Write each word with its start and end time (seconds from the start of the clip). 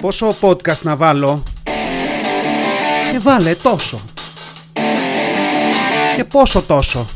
Πόσο 0.00 0.36
podcast 0.40 0.82
να 0.82 0.96
βάλω; 0.96 1.42
Και 3.12 3.18
βάλε 3.18 3.54
τόσο 3.54 4.00
Και 6.16 6.24
πόσο 6.24 6.62
τόσο 6.62 7.06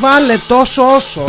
Βάλε 0.00 0.36
τόσο 0.48 0.94
όσο 0.94 1.24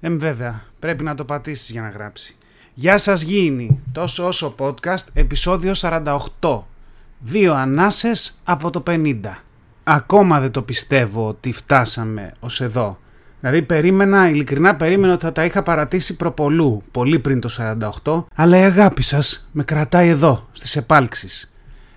Εμ 0.00 0.18
βέβαια, 0.18 0.62
πρέπει 0.78 1.04
να 1.04 1.14
το 1.14 1.24
πατήσεις 1.24 1.70
για 1.70 1.80
να 1.82 1.88
γράψει. 1.88 2.36
Γεια 2.74 2.98
σας 2.98 3.20
Γήινοι, 3.20 3.80
τόσο 3.92 4.26
όσο 4.26 4.54
podcast, 4.58 5.06
επεισόδιο 5.14 5.72
48. 6.40 6.77
Δύο 7.20 7.54
ανάσες 7.54 8.40
από 8.44 8.70
το 8.70 8.82
50. 8.86 9.20
Ακόμα 9.84 10.40
δεν 10.40 10.50
το 10.50 10.62
πιστεύω 10.62 11.28
ότι 11.28 11.52
φτάσαμε 11.52 12.32
ως 12.40 12.60
εδώ. 12.60 12.98
Δηλαδή 13.40 13.62
περίμενα, 13.62 14.28
ειλικρινά 14.28 14.76
περίμενα 14.76 15.12
ότι 15.12 15.24
θα 15.24 15.32
τα 15.32 15.44
είχα 15.44 15.62
παρατήσει 15.62 16.16
προπολού, 16.16 16.82
πολύ 16.90 17.18
πριν 17.18 17.40
το 17.40 17.48
48, 18.04 18.24
αλλά 18.34 18.58
η 18.58 18.62
αγάπη 18.62 19.02
σας 19.02 19.48
με 19.52 19.64
κρατάει 19.64 20.08
εδώ, 20.08 20.48
στις 20.52 20.76
επάλξεις. 20.76 21.52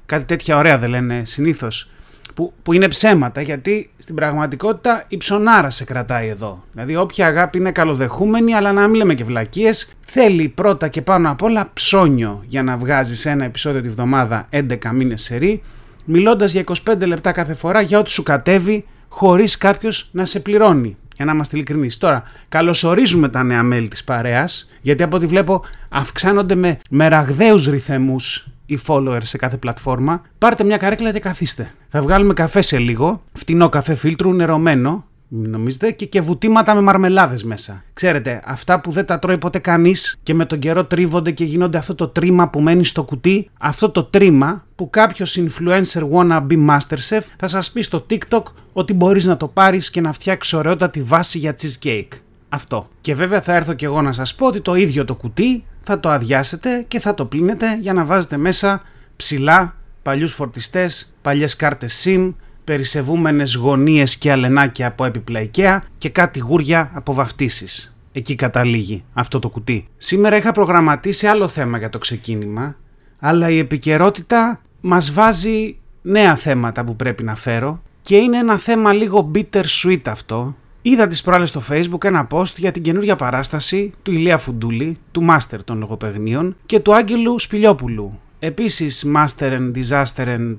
Κάτι 0.05 0.23
τέτοια 0.23 0.57
ωραία 0.57 0.77
δεν 0.77 0.89
λένε 0.89 1.23
συνήθως 1.25 1.91
που, 2.33 2.53
που 2.63 2.73
είναι 2.73 2.87
ψέματα 2.87 3.41
γιατί 3.41 3.89
στην 3.97 4.15
πραγματικότητα 4.15 5.03
η 5.07 5.17
ψωνάρα 5.17 5.69
σε 5.69 5.83
κρατάει 5.83 6.27
εδώ. 6.27 6.63
Δηλαδή 6.71 6.95
όποια 6.95 7.27
αγάπη 7.27 7.57
είναι 7.57 7.71
καλοδεχούμενη 7.71 8.53
αλλά 8.53 8.71
να 8.71 8.87
μην 8.87 8.93
λέμε 8.95 9.13
και 9.13 9.23
βλακίες 9.23 9.91
θέλει 10.01 10.47
πρώτα 10.47 10.87
και 10.87 11.01
πάνω 11.01 11.31
απ' 11.31 11.41
όλα 11.41 11.69
ψώνιο 11.73 12.43
για 12.47 12.63
να 12.63 12.77
βγάζεις 12.77 13.25
ένα 13.25 13.45
επεισόδιο 13.45 13.81
τη 13.81 13.89
βδομάδα 13.89 14.47
11 14.51 14.77
μήνες 14.93 15.21
σερή 15.21 15.61
μιλώντας 16.05 16.51
για 16.51 16.63
25 16.89 17.05
λεπτά 17.05 17.31
κάθε 17.31 17.53
φορά 17.53 17.81
για 17.81 17.99
ό,τι 17.99 18.11
σου 18.11 18.23
κατέβει 18.23 18.85
χωρίς 19.09 19.57
κάποιος 19.57 20.09
να 20.11 20.25
σε 20.25 20.39
πληρώνει. 20.39 20.97
Για 21.21 21.29
να 21.29 21.35
είμαστε 21.35 21.55
ειλικρινείς. 21.55 21.97
Τώρα, 21.97 22.23
καλωσορίζουμε 22.49 23.29
τα 23.29 23.43
νέα 23.43 23.63
μέλη 23.63 23.87
της 23.87 24.03
παρέας, 24.03 24.69
γιατί 24.81 25.03
από 25.03 25.15
ό,τι 25.15 25.25
βλέπω 25.25 25.63
αυξάνονται 25.89 26.55
με, 26.55 26.79
με 26.89 27.07
ραγδαίους 27.07 27.67
ρυθμούς 27.67 28.47
οι 28.65 28.79
followers 28.87 29.23
σε 29.23 29.37
κάθε 29.37 29.57
πλατφόρμα, 29.57 30.21
πάρτε 30.37 30.63
μια 30.63 30.77
καρέκλα 30.77 31.11
και 31.11 31.19
καθίστε. 31.19 31.71
Θα 31.89 32.01
βγάλουμε 32.01 32.33
καφέ 32.33 32.61
σε 32.61 32.77
λίγο, 32.77 33.23
φτηνό 33.33 33.69
καφέ 33.69 33.95
φίλτρου, 33.95 34.33
νερωμένο, 34.33 35.05
νομίζετε, 35.33 35.91
και, 35.91 36.05
και 36.05 36.21
βουτήματα 36.21 36.75
με 36.75 36.81
μαρμελάδες 36.81 37.43
μέσα. 37.43 37.83
Ξέρετε, 37.93 38.41
αυτά 38.45 38.79
που 38.81 38.91
δεν 38.91 39.05
τα 39.05 39.19
τρώει 39.19 39.37
ποτέ 39.37 39.59
κανείς 39.59 40.19
και 40.23 40.33
με 40.33 40.45
τον 40.45 40.59
καιρό 40.59 40.85
τρίβονται 40.85 41.31
και 41.31 41.43
γίνονται 41.43 41.77
αυτό 41.77 41.95
το 41.95 42.07
τρίμα 42.07 42.49
που 42.49 42.61
μένει 42.61 42.85
στο 42.85 43.03
κουτί, 43.03 43.49
αυτό 43.59 43.89
το 43.89 44.03
τρίμα 44.03 44.65
που 44.75 44.89
κάποιος 44.89 45.39
influencer 45.39 46.09
wannabe 46.11 46.67
masterchef 46.69 47.21
θα 47.37 47.47
σας 47.47 47.71
πει 47.71 47.81
στο 47.81 48.05
TikTok 48.09 48.43
ότι 48.73 48.93
μπορείς 48.93 49.25
να 49.25 49.37
το 49.37 49.47
πάρεις 49.47 49.89
και 49.89 50.01
να 50.01 50.11
φτιάξεις 50.11 50.53
ωραιότατη 50.53 51.01
βάση 51.01 51.37
για 51.37 51.55
cheesecake. 51.61 52.07
Αυτό. 52.49 52.89
Και 53.01 53.15
βέβαια 53.15 53.41
θα 53.41 53.55
έρθω 53.55 53.73
και 53.73 53.85
εγώ 53.85 54.01
να 54.01 54.13
σας 54.13 54.35
πω 54.35 54.47
ότι 54.47 54.61
το 54.61 54.75
ίδιο 54.75 55.05
το 55.05 55.15
κουτί 55.15 55.63
θα 55.83 55.99
το 55.99 56.09
αδειάσετε 56.09 56.85
και 56.87 56.99
θα 56.99 57.13
το 57.13 57.25
πλύνετε 57.25 57.77
για 57.81 57.93
να 57.93 58.05
βάζετε 58.05 58.37
μέσα 58.37 58.81
ψηλά, 59.15 59.75
παλιούς 60.01 60.33
φορτιστές, 60.33 61.13
παλιές 61.21 61.55
κάρτες 61.55 62.03
SIM, 62.05 62.33
περισεβούμενες 62.63 63.55
γωνίες 63.55 64.17
και 64.17 64.31
αλενάκια 64.31 64.87
από 64.87 65.05
έπιπλα 65.05 65.49
IKEA 65.51 65.79
και 65.97 66.09
κάτι 66.09 66.39
γούρια 66.39 66.91
από 66.93 67.13
βαφτίσεις. 67.13 67.95
Εκεί 68.11 68.35
καταλήγει 68.35 69.03
αυτό 69.13 69.39
το 69.39 69.49
κουτί. 69.49 69.87
Σήμερα 69.97 70.37
είχα 70.37 70.51
προγραμματίσει 70.51 71.27
άλλο 71.27 71.47
θέμα 71.47 71.77
για 71.77 71.89
το 71.89 71.97
ξεκίνημα, 71.97 72.75
αλλά 73.19 73.49
η 73.49 73.57
επικαιρότητα 73.57 74.61
μας 74.81 75.11
βάζει 75.11 75.77
νέα 76.01 76.35
θέματα 76.35 76.83
που 76.83 76.95
πρέπει 76.95 77.23
να 77.23 77.35
φέρω 77.35 77.81
και 78.01 78.15
είναι 78.15 78.37
ένα 78.37 78.57
θέμα 78.57 78.93
λίγο 78.93 79.31
bitter 79.35 79.63
sweet 79.83 80.01
αυτό, 80.05 80.55
Είδα 80.83 81.07
τις 81.07 81.21
προάλλες 81.21 81.49
στο 81.49 81.61
facebook 81.69 82.03
ένα 82.03 82.27
post 82.31 82.55
για 82.55 82.71
την 82.71 82.81
καινούργια 82.81 83.15
παράσταση 83.15 83.91
του 84.03 84.11
Ηλία 84.11 84.37
Φουντούλη, 84.37 84.97
του 85.11 85.25
Master 85.29 85.57
των 85.65 85.79
λογοπαιγνίων 85.79 86.55
και 86.65 86.79
του 86.79 86.95
Άγγελου 86.95 87.39
Σπηλιόπουλου, 87.39 88.19
επίσης 88.43 89.05
Master 89.15 89.51
and 89.51 89.71
Disaster 89.75 90.25
and 90.27 90.57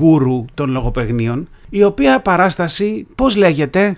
Guru 0.00 0.44
των 0.54 0.70
λογοπαιγνίων, 0.70 1.48
η 1.68 1.82
οποία 1.82 2.20
παράσταση 2.20 3.06
πώς 3.14 3.36
λέγεται, 3.36 3.96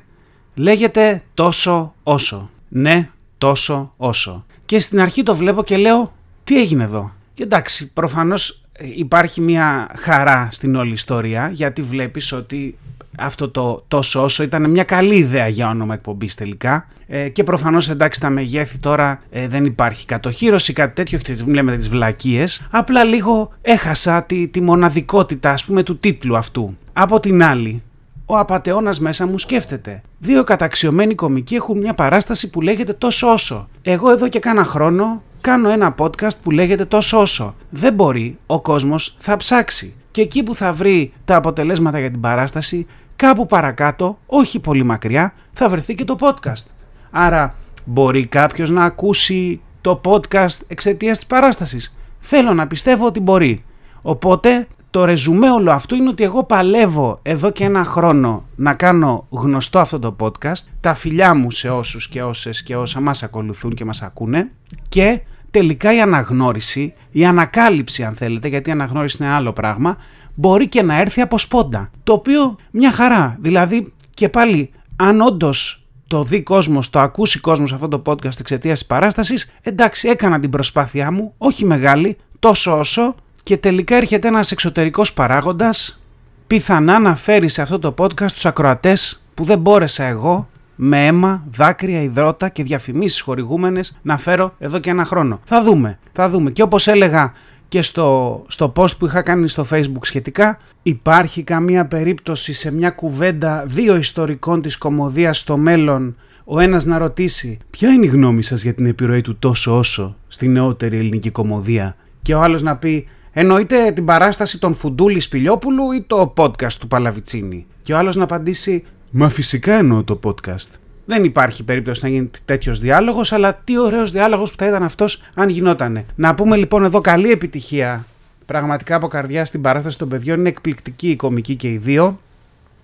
λέγεται 0.55 1.23
τόσο 1.35 1.95
όσο. 2.03 2.51
Ναι, 2.69 3.11
τόσο 3.39 3.95
όσο. 3.97 4.45
Και 4.65 4.79
στην 4.79 5.01
αρχή 5.01 5.23
το 5.23 5.35
βλέπω 5.35 5.63
και 5.63 5.77
λέω 5.77 6.13
τι 6.45 6.61
έγινε 6.61 6.85
εδώ; 6.85 7.13
Και 7.35 7.43
εντάξει, 7.43 7.93
προφανώς 7.93 8.63
υπάρχει 8.95 9.41
μια 9.41 9.91
χαρά 9.99 10.49
στην 10.53 10.75
όλη 10.75 10.93
ιστορία 10.93 11.51
γιατί 11.53 11.83
βλέπεις 11.83 12.33
ότι 12.33 12.79
αυτό 13.19 13.49
το 13.49 13.85
τόσο 13.89 14.23
όσο 14.23 14.43
ήταν 14.43 14.71
μια 14.71 14.85
καλή 14.85 15.15
ιδέα 15.15 15.49
για 15.49 15.69
όνομα 15.69 15.95
εκπομπής 15.95 16.35
τελικά. 16.35 16.87
Ε, 17.07 17.29
και 17.29 17.45
προφανώς 17.45 17.89
εντάξει 17.89 18.21
τα 18.21 18.31
μεγέθη 18.31 18.79
τώρα 18.79 19.21
ε, 19.31 19.49
δεν 19.49 19.65
υπάρχει 19.65 20.07
κατοχήρωση, 20.07 20.73
κάτι 20.73 20.95
τέτοιο, 20.95 21.19
όχι 21.19 21.51
λέμε 21.51 21.77
τις 21.77 21.89
βλακίες. 21.89 22.67
Απλά 22.71 23.05
λίγο 23.05 23.53
έχασα 23.63 24.23
τη, 24.23 24.49
τη 24.49 24.61
μοναδικότητα, 24.61 25.51
ας 25.51 25.65
πούμε, 25.65 25.83
του 25.83 25.99
τίτλου 25.99 26.37
αυτού. 26.37 26.77
Από 26.93 27.21
την 27.21 27.43
άλλη, 27.43 27.83
ο 28.27 28.39
απαταιώνας 28.39 29.01
μέσα 29.01 29.27
μου 29.27 29.39
σκέφτεται. 29.39 30.03
Δύο 30.19 30.45
καταξιωμένοι 30.45 31.15
κομικοί 31.15 31.55
έχουν 31.55 31.79
μια 31.79 31.95
παράσταση 31.95 32.51
που 32.51 32.61
λέγεται 32.61 32.93
τόσο 32.93 33.33
όσο. 33.33 33.69
Εγώ 33.83 34.11
εδώ 34.11 34.29
και 34.29 34.39
κάνα 34.39 34.65
χρόνο 34.65 35.23
κάνω 35.41 35.69
ένα 35.69 35.95
podcast 35.99 36.37
που 36.43 36.51
λέγεται 36.51 36.85
τόσο 36.85 37.21
όσο. 37.21 37.55
Δεν 37.71 37.95
μπορεί, 37.95 38.39
ο 38.47 38.61
κόσμος 38.61 39.15
θα 39.19 39.37
ψάξει. 39.37 39.95
Και 40.11 40.21
εκεί 40.21 40.43
που 40.43 40.55
θα 40.55 40.73
βρει 40.73 41.13
τα 41.25 41.37
αποτελέσματα 41.37 41.99
για 41.99 42.11
την 42.11 42.21
παράσταση 42.21 42.87
κάπου 43.17 43.47
παρακάτω, 43.47 44.19
όχι 44.27 44.61
πολύ 44.61 44.83
μακριά, 44.83 45.35
θα 45.53 45.69
βρεθεί 45.69 45.95
και 45.95 46.05
το 46.05 46.17
podcast. 46.21 46.67
Άρα 47.11 47.55
μπορεί 47.85 48.27
κάποιος 48.27 48.71
να 48.71 48.85
ακούσει 48.85 49.61
το 49.81 50.01
podcast 50.05 50.59
εξαιτίας 50.67 51.19
της 51.19 51.27
παράστασης. 51.27 51.97
Θέλω 52.19 52.55
να 52.55 52.67
πιστεύω 52.67 53.07
ότι 53.07 53.21
μπορεί. 53.21 53.65
Οπότε 54.03 54.67
το 54.91 55.05
ρεζουμέ 55.05 55.51
όλο 55.51 55.71
αυτού 55.71 55.95
είναι 55.95 56.09
ότι 56.09 56.25
εγώ 56.25 56.45
παλεύω 56.45 57.19
εδώ 57.23 57.51
και 57.51 57.65
ένα 57.65 57.85
χρόνο 57.85 58.45
να 58.57 58.75
κάνω 58.75 59.27
γνωστό 59.31 59.79
αυτό 59.79 59.99
το 59.99 60.17
podcast, 60.21 60.65
τα 60.81 60.95
φιλιά 60.95 61.35
μου 61.35 61.51
σε 61.51 61.71
όσους 61.71 62.09
και 62.09 62.23
όσες 62.23 62.63
και 62.63 62.77
όσα 62.77 63.01
μας 63.01 63.23
ακολουθούν 63.23 63.75
και 63.75 63.85
μας 63.85 64.03
ακούνε 64.03 64.51
και 64.89 65.21
τελικά 65.51 65.95
η 65.95 66.01
αναγνώριση, 66.01 66.95
η 67.11 67.25
ανακάλυψη 67.25 68.05
αν 68.05 68.15
θέλετε, 68.15 68.49
γιατί 68.49 68.69
η 68.69 68.73
αναγνώριση 68.73 69.17
είναι 69.21 69.33
άλλο 69.33 69.53
πράγμα, 69.53 69.97
μπορεί 70.35 70.69
και 70.69 70.83
να 70.83 71.01
έρθει 71.01 71.21
από 71.21 71.39
σπόντα. 71.39 71.91
Το 72.05 72.13
οποίο 72.13 72.57
μια 72.71 72.93
χαρά. 72.93 73.37
Δηλαδή 73.41 73.93
και 74.15 74.29
πάλι, 74.29 74.71
αν 74.97 75.21
όντως 75.21 75.87
το 76.07 76.23
δει 76.23 76.43
κόσμος, 76.43 76.91
το 76.91 77.01
ακούσει 77.01 77.39
κόσμος 77.41 77.73
αυτό 77.73 77.89
το 77.89 78.03
podcast 78.07 78.41
εξαιτίας 78.41 78.79
της 78.79 78.87
παράστασης, 78.87 79.51
εντάξει, 79.63 80.09
έκανα 80.09 80.41
την 80.41 80.51
προσπάθειά 80.51 81.13
μου, 81.13 81.35
όχι 81.39 81.65
μεγάλη, 81.65 82.17
τόσο 82.39 82.79
όσο, 82.79 83.15
και 83.43 83.57
τελικά 83.57 83.97
έρχεται 83.97 84.29
ένας 84.29 84.51
εξωτερικός 84.51 85.13
παράγοντας, 85.13 86.01
πιθανά 86.47 86.99
να 86.99 87.17
φέρει 87.17 87.49
σε 87.49 87.63
αυτό 87.63 87.79
το 87.79 87.95
podcast 87.99 88.33
τους 88.33 88.47
ακροατές 88.47 89.23
που 89.35 89.45
δεν 89.45 89.59
μπόρεσα 89.59 90.05
εγώ 90.05 90.49
με 90.75 91.07
αίμα, 91.07 91.45
δάκρυα, 91.51 92.03
υδρότα 92.03 92.49
και 92.49 92.63
διαφημίσεις 92.63 93.21
χορηγούμενες 93.21 93.99
να 94.03 94.17
φέρω 94.17 94.55
εδώ 94.59 94.79
και 94.79 94.91
ένα 94.91 95.05
χρόνο. 95.05 95.41
Θα 95.45 95.63
δούμε, 95.63 95.99
θα 96.13 96.29
δούμε. 96.29 96.51
Και 96.51 96.63
όπως 96.63 96.87
έλεγα 96.87 97.33
και 97.73 97.83
στο, 97.83 98.43
στο 98.47 98.73
post 98.77 98.97
που 98.99 99.07
είχα 99.07 99.23
κάνει 99.23 99.49
στο 99.49 99.67
facebook 99.71 100.01
σχετικά 100.01 100.59
υπάρχει 100.83 101.43
καμία 101.43 101.87
περίπτωση 101.87 102.53
σε 102.53 102.73
μια 102.73 102.91
κουβέντα 102.91 103.65
δύο 103.67 103.97
ιστορικών 103.97 104.63
της 104.63 104.77
κομμωδίας 104.77 105.39
στο 105.39 105.57
μέλλον 105.57 106.17
ο 106.45 106.61
ένας 106.61 106.85
να 106.85 106.99
ρωτήσει 106.99 107.59
ποια 107.71 107.89
είναι 107.91 108.07
η 108.07 108.09
γνώμη 108.09 108.43
σας 108.43 108.63
για 108.63 108.75
την 108.75 108.87
επιρροή 108.87 109.21
του 109.21 109.37
τόσο 109.39 109.79
όσο 109.79 110.17
στη 110.29 110.49
νεότερη 110.49 110.97
ελληνική 110.97 111.31
κομμωδία; 111.31 111.97
Και 112.23 112.35
ο 112.35 112.41
άλλος 112.43 112.63
να 112.63 112.77
πει 112.77 113.07
εννοείται 113.33 113.93
την 113.93 114.05
παράσταση 114.05 114.61
των 114.61 114.75
Φουντούλη 114.75 115.21
Σπηλιόπουλου 115.21 115.93
ή 115.93 116.05
το 116.07 116.33
podcast 116.37 116.73
του 116.73 116.89
Παλαβιτσίνη; 116.89 117.67
Και 117.83 117.93
ο 117.93 117.99
άλλος 117.99 118.17
να 118.17 118.25
απαντήσει 118.25 118.85
μα 119.11 119.29
φυσικά 119.29 119.75
εννοώ 119.75 120.05
το 120.05 120.21
podcast 120.25 120.82
δεν 121.05 121.25
υπάρχει 121.25 121.65
περίπτωση 121.65 122.01
να 122.03 122.09
γίνει 122.09 122.31
τέτοιος 122.45 122.79
διάλογος, 122.79 123.33
αλλά 123.33 123.55
τι 123.55 123.79
ωραίος 123.79 124.11
διάλογος 124.11 124.51
που 124.51 124.57
θα 124.59 124.67
ήταν 124.67 124.83
αυτός 124.83 125.23
αν 125.35 125.49
γινότανε. 125.49 126.05
Να 126.15 126.35
πούμε 126.35 126.57
λοιπόν 126.57 126.85
εδώ 126.85 127.01
καλή 127.01 127.31
επιτυχία 127.31 128.07
πραγματικά 128.47 128.95
από 128.95 129.09
καρδιά 129.09 129.45
στην 129.45 129.61
παράσταση 129.61 129.99
των 129.99 130.09
παιδιών. 130.09 130.39
Είναι 130.39 130.49
εκπληκτική 130.49 131.11
η 131.11 131.17
κομική 131.17 131.57
και 131.57 131.69
οι 131.69 131.77
δύο. 131.77 132.19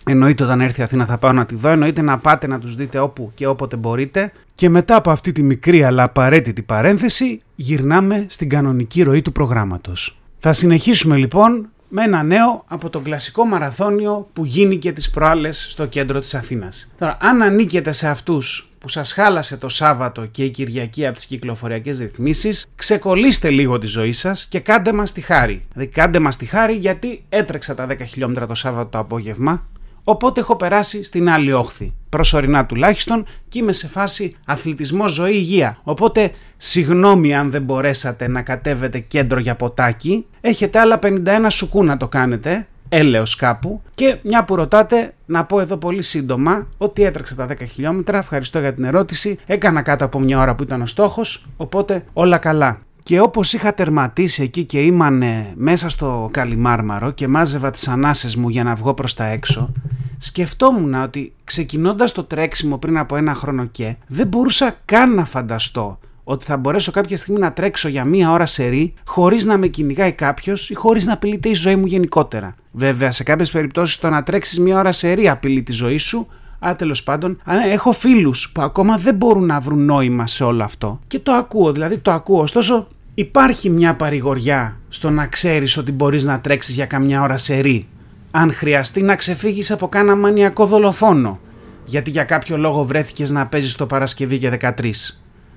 Εννοείται 0.07 0.45
όταν 0.45 0.61
έρθει 0.61 0.81
η 0.81 0.83
Αθήνα 0.83 1.05
θα 1.05 1.19
πάω 1.19 1.33
να 1.33 1.47
τη 1.47 1.55
δω. 1.55 1.69
Εννοείται 1.69 2.03
να 2.03 2.19
πάτε 2.19 2.47
να 2.47 2.59
τους 2.59 2.77
δείτε 2.77 2.99
όπου 2.99 3.33
και 3.35 3.47
όποτε 3.47 3.77
μπορείτε. 3.77 4.33
Και 4.55 4.69
μετά 4.69 4.97
από 4.97 5.11
αυτή 5.11 5.33
τη 5.33 5.43
μικρή 5.43 5.83
αλλά 5.83 6.03
απαραίτητη 6.03 6.63
παρένθεση, 6.63 7.41
γυρνάμε 7.55 8.27
στην 8.29 8.49
κανονική 8.49 9.03
ροή 9.03 9.23
του 9.23 9.33
προγράμματος. 9.33 10.21
Θα 10.39 10.53
συνεχίσουμε 10.53 11.17
λοιπόν 11.17 11.69
με 11.89 12.03
ένα 12.03 12.23
νέο 12.23 12.65
από 12.67 12.91
τον 12.91 13.03
κλασικό 13.03 13.45
μαραθώνιο 13.45 14.29
που 14.33 14.45
γίνηκε 14.45 14.93
τις 14.93 15.11
προάλλες 15.11 15.67
στο 15.71 15.87
κέντρο 15.87 16.21
της 16.21 16.35
Αθήνας. 16.35 16.91
Τώρα, 16.99 17.17
αν 17.21 17.43
ανήκετε 17.43 17.93
σε 17.93 18.09
αυτούς 18.09 18.71
που 18.79 18.89
σας 18.89 19.13
χάλασε 19.13 19.57
το 19.57 19.69
Σάββατο 19.69 20.27
και 20.27 20.45
η 20.45 20.51
Κυριακή 20.51 21.07
από 21.07 21.17
τις 21.17 21.27
κυκλοφοριακές 21.27 21.99
ρυθμίσεις, 21.99 22.67
ξεκολλήστε 22.75 23.51
λίγο 23.51 23.79
τη 23.79 23.87
ζωή 23.87 24.13
σας 24.13 24.47
και 24.47 24.61
κάντε 24.61 24.93
μας 24.93 25.13
τη 25.13 25.21
χάρη. 25.21 25.67
Δηλαδή 25.73 25.93
κάντε 25.93 26.19
μας 26.19 26.37
τη 26.37 26.45
χάρη 26.45 26.75
γιατί 26.75 27.25
έτρεξα 27.29 27.75
τα 27.75 27.87
10 27.91 27.97
χιλιόμετρα 28.07 28.47
το 28.47 28.55
Σάββατο 28.55 28.89
το 28.89 28.99
απόγευμα, 28.99 29.67
Οπότε 30.09 30.41
έχω 30.41 30.57
περάσει 30.57 31.05
στην 31.05 31.29
άλλη 31.29 31.53
όχθη. 31.53 31.95
Προσωρινά 32.09 32.67
τουλάχιστον 32.67 33.27
και 33.49 33.59
είμαι 33.59 33.73
σε 33.73 33.89
φάση 33.89 34.37
αθλητισμό, 34.47 35.09
ζωή, 35.09 35.35
υγεία. 35.35 35.79
Οπότε 35.83 36.31
συγγνώμη 36.57 37.35
αν 37.35 37.51
δεν 37.51 37.63
μπορέσατε 37.63 38.29
να 38.29 38.43
κατέβετε 38.43 38.99
κέντρο 38.99 39.41
για 39.41 39.55
ποτάκι. 39.55 40.27
Έχετε 40.41 40.79
άλλα 40.79 40.99
51 41.03 41.47
σουκού 41.49 41.85
να 41.85 41.97
το 41.97 42.09
κάνετε. 42.09 42.67
Έλεος 42.89 43.37
κάπου. 43.37 43.83
Και 43.95 44.19
μια 44.23 44.45
που 44.45 44.55
ρωτάτε, 44.55 45.15
να 45.27 45.45
πω 45.45 45.61
εδώ 45.61 45.77
πολύ 45.77 46.03
σύντομα 46.03 46.67
ότι 46.79 47.03
έτρεξα 47.03 47.35
τα 47.35 47.47
10 47.47 47.55
χιλιόμετρα. 47.71 48.19
Ευχαριστώ 48.19 48.59
για 48.59 48.75
την 48.75 48.85
ερώτηση. 48.85 49.39
Έκανα 49.47 49.83
κάτω 49.83 50.05
από 50.05 50.19
μια 50.21 50.41
ώρα 50.41 50.55
που 50.55 50.63
ήταν 50.63 50.83
ο 50.83 50.87
στόχος. 50.87 51.47
Οπότε 51.57 52.05
όλα 52.13 52.39
καλά. 52.39 52.79
Και 53.03 53.21
όπως 53.21 53.53
είχα 53.53 53.75
τερματίσει 53.75 54.43
εκεί 54.43 54.65
και 54.65 54.81
ήμανε 54.81 55.53
μέσα 55.55 55.89
στο 55.89 56.29
Καλιμάρμαρο 56.33 57.11
και 57.11 57.29
μάζευα 57.29 57.71
τις 57.71 57.89
ανάσες 57.89 58.37
μου 58.37 58.49
για 58.49 58.65
να 58.65 58.75
βγω 58.75 58.95
προς 58.95 59.15
τα 59.15 59.25
έξω, 59.25 59.73
σκεφτόμουν 60.19 60.95
ότι 60.95 61.33
ξεκινώντας 61.45 62.13
το 62.13 62.25
τρέξιμο 62.25 62.79
πριν 62.79 62.99
από 62.99 63.17
ένα 63.17 63.35
χρόνο 63.35 63.65
και 63.65 63.97
δεν 64.07 64.27
μπορούσα 64.27 64.77
καν 64.85 65.15
να 65.15 65.25
φανταστώ 65.25 65.99
ότι 66.25 66.45
θα 66.45 66.57
μπορέσω 66.57 66.91
κάποια 66.91 67.17
στιγμή 67.17 67.41
να 67.41 67.53
τρέξω 67.53 67.89
για 67.89 68.05
μία 68.05 68.33
ώρα 68.33 68.47
σε 68.47 68.67
ρί 68.67 68.95
χωρίς 69.05 69.45
να 69.45 69.59
με 69.59 69.67
κυνηγάει 69.67 70.13
κάποιος 70.13 70.71
ή 70.71 70.75
χωρίς 70.75 71.07
να 71.07 71.13
απειλείται 71.13 71.49
η 71.49 71.55
ζωή 71.55 71.77
μου 71.77 71.87
γενικότερα. 71.87 72.55
Βέβαια, 72.73 73.11
σε 73.11 73.23
κάποιες 73.23 73.51
περιπτώσεις 73.51 73.99
το 73.99 74.11
να 74.11 74.23
τρέξεις 74.23 74.61
μία 74.61 74.79
ώρα 74.79 74.93
σε 74.93 75.13
ρί 75.13 75.29
απειλεί 75.29 75.63
τη 75.63 75.73
ζωή 75.73 75.99
σου, 75.99 76.29
αλλά 76.59 76.77
τέλος 76.77 77.03
πάντων, 77.03 77.41
έχω 77.71 77.93
φίλους 77.93 78.51
που 78.51 78.63
ακόμα 78.63 78.97
δεν 78.97 79.15
μπορούν 79.15 79.47
να 79.47 79.61
βρουν 79.61 79.85
νόημα 79.85 80.27
σε 80.27 80.45
όλο 80.45 80.65
αυτό. 80.65 81.01
Και 81.07 81.19
το 81.19 81.33
ακούω, 81.33 81.73
δηλαδή 81.73 81.99
το 81.99 82.11
ακούω. 82.11 82.41
Ωστόσο, 82.41 82.89
Υπάρχει 83.19 83.71
μια 83.71 83.95
παρηγοριά 83.95 84.81
στο 84.89 85.11
να 85.11 85.27
ξέρεις 85.27 85.77
ότι 85.77 85.93
μπορείς 85.93 86.25
να 86.25 86.41
τρέξεις 86.41 86.75
για 86.75 86.87
καμιά 86.87 87.23
ώρα 87.23 87.37
σε 87.37 87.59
ρί, 87.59 87.87
αν 88.31 88.53
χρειαστεί 88.53 89.03
να 89.03 89.17
ξεφύγεις 89.17 89.71
από 89.71 89.89
κάνα 89.89 90.17
μανιακό 90.17 90.67
δολοφόνο, 90.67 91.41
γιατί 91.85 92.11
για 92.11 92.25
κάποιο 92.25 92.57
λόγο 92.57 92.85
βρέθηκες 92.85 93.31
να 93.31 93.47
παίζεις 93.47 93.77
το 93.77 93.87
Παρασκευή 93.87 94.39
και 94.39 94.51
13. 94.61 94.91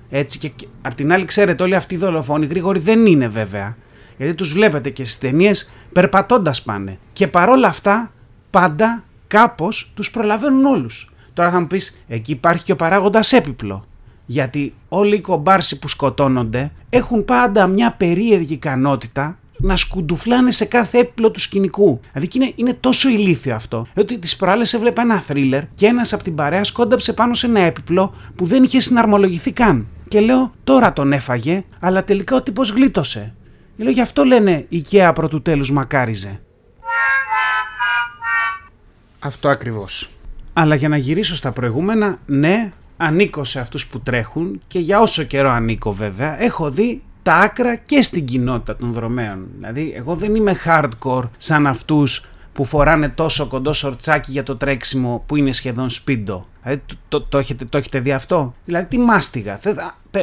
Έτσι 0.09 0.37
και 0.37 0.51
απ' 0.81 0.93
την 0.93 1.13
άλλη 1.13 1.25
ξέρετε 1.25 1.63
όλοι 1.63 1.75
αυτοί 1.75 1.95
οι 1.95 1.97
δολοφόνοι 1.97 2.45
γρήγοροι 2.45 2.79
δεν 2.79 3.05
είναι 3.05 3.27
βέβαια, 3.27 3.77
γιατί 4.17 4.33
τους 4.33 4.53
βλέπετε 4.53 4.89
και 4.89 5.03
στις 5.03 5.17
ταινίες 5.17 5.71
περπατώντας 5.93 6.61
πάνε. 6.61 6.97
Και 7.13 7.27
παρόλα 7.27 7.67
αυτά 7.67 8.11
πάντα 8.49 9.03
κάπως 9.27 9.91
τους 9.95 10.11
προλαβαίνουν 10.11 10.65
όλους. 10.65 11.13
Τώρα 11.33 11.51
θα 11.51 11.59
μου 11.59 11.67
πεις, 11.67 12.01
εκεί 12.07 12.31
υπάρχει 12.31 12.63
και 12.63 12.71
ο 12.71 12.75
παράγοντας 12.75 13.33
έπιπλο 13.33 13.85
γιατί 14.31 14.73
όλοι 14.89 15.15
οι 15.15 15.21
κομπάρσοι 15.21 15.79
που 15.79 15.87
σκοτώνονται 15.87 16.71
έχουν 16.89 17.25
πάντα 17.25 17.67
μια 17.67 17.91
περίεργη 17.91 18.53
ικανότητα 18.53 19.37
να 19.61 19.75
σκουντουφλάνε 19.75 20.51
σε 20.51 20.65
κάθε 20.65 20.97
έπιπλο 20.97 21.31
του 21.31 21.39
σκηνικού. 21.39 21.99
Δηλαδή 22.13 22.29
είναι, 22.35 22.51
είναι 22.55 22.73
τόσο 22.73 23.09
ηλίθιο 23.09 23.55
αυτό. 23.55 23.87
Ότι 23.95 24.19
τις 24.19 24.35
προάλλες 24.35 24.73
έβλεπα 24.73 25.01
ένα 25.01 25.19
θρίλερ 25.19 25.63
και 25.75 25.85
ένας 25.85 26.13
από 26.13 26.23
την 26.23 26.35
παρέα 26.35 26.63
σκόνταψε 26.63 27.13
πάνω 27.13 27.33
σε 27.33 27.45
ένα 27.45 27.59
έπιπλο 27.59 28.13
που 28.35 28.45
δεν 28.45 28.63
είχε 28.63 28.79
συναρμολογηθεί 28.79 29.51
καν. 29.51 29.87
Και 30.07 30.19
λέω 30.19 30.53
τώρα 30.63 30.93
τον 30.93 31.13
έφαγε, 31.13 31.63
αλλά 31.79 32.03
τελικά 32.03 32.35
ο 32.35 32.41
τύπος 32.41 32.69
γλίτωσε. 32.69 33.33
Και 33.77 33.83
λέω 33.83 33.91
γι' 33.91 34.01
αυτό 34.01 34.23
λένε 34.23 34.65
η 34.69 34.81
Κέα 34.81 35.13
πρωτού 35.13 35.41
τέλους 35.41 35.71
μακάριζε. 35.71 36.41
Αυτό 39.19 39.49
ακριβώς. 39.49 40.09
Αλλά 40.53 40.75
για 40.75 40.89
να 40.89 40.97
γυρίσω 40.97 41.35
στα 41.35 41.51
προηγούμενα, 41.51 42.17
ναι, 42.25 42.71
ανήκω 42.97 43.43
σε 43.43 43.59
αυτούς 43.59 43.87
που 43.87 43.99
τρέχουν 43.99 44.61
και 44.67 44.79
για 44.79 44.99
όσο 44.99 45.23
καιρό 45.23 45.49
ανήκω 45.49 45.93
βέβαια, 45.93 46.41
έχω 46.43 46.69
δει 46.69 47.01
τα 47.21 47.35
άκρα 47.35 47.75
και 47.75 48.01
στην 48.01 48.25
κοινότητα 48.25 48.75
των 48.75 48.91
δρομέων. 48.91 49.47
Δηλαδή, 49.59 49.93
εγώ 49.95 50.15
δεν 50.15 50.35
είμαι 50.35 50.55
hardcore 50.65 51.29
σαν 51.37 51.67
αυτούς 51.67 52.25
που 52.53 52.65
φοράνε 52.65 53.09
τόσο 53.09 53.47
κοντό 53.47 53.73
σορτσάκι 53.73 54.31
για 54.31 54.43
το 54.43 54.55
τρέξιμο 54.55 55.23
που 55.25 55.35
είναι 55.35 55.51
σχεδόν 55.51 55.89
σπίντο. 55.89 56.47
Δηλαδή, 56.63 56.81
το, 57.07 57.21
το, 57.21 57.37
έχετε, 57.37 57.65
το 57.65 57.77
έχετε 57.77 57.99
δει 57.99 58.11
αυτό; 58.11 58.53
Δηλαδή, 58.65 58.85
τι 58.85 58.97
μάστιγα. 58.97 59.59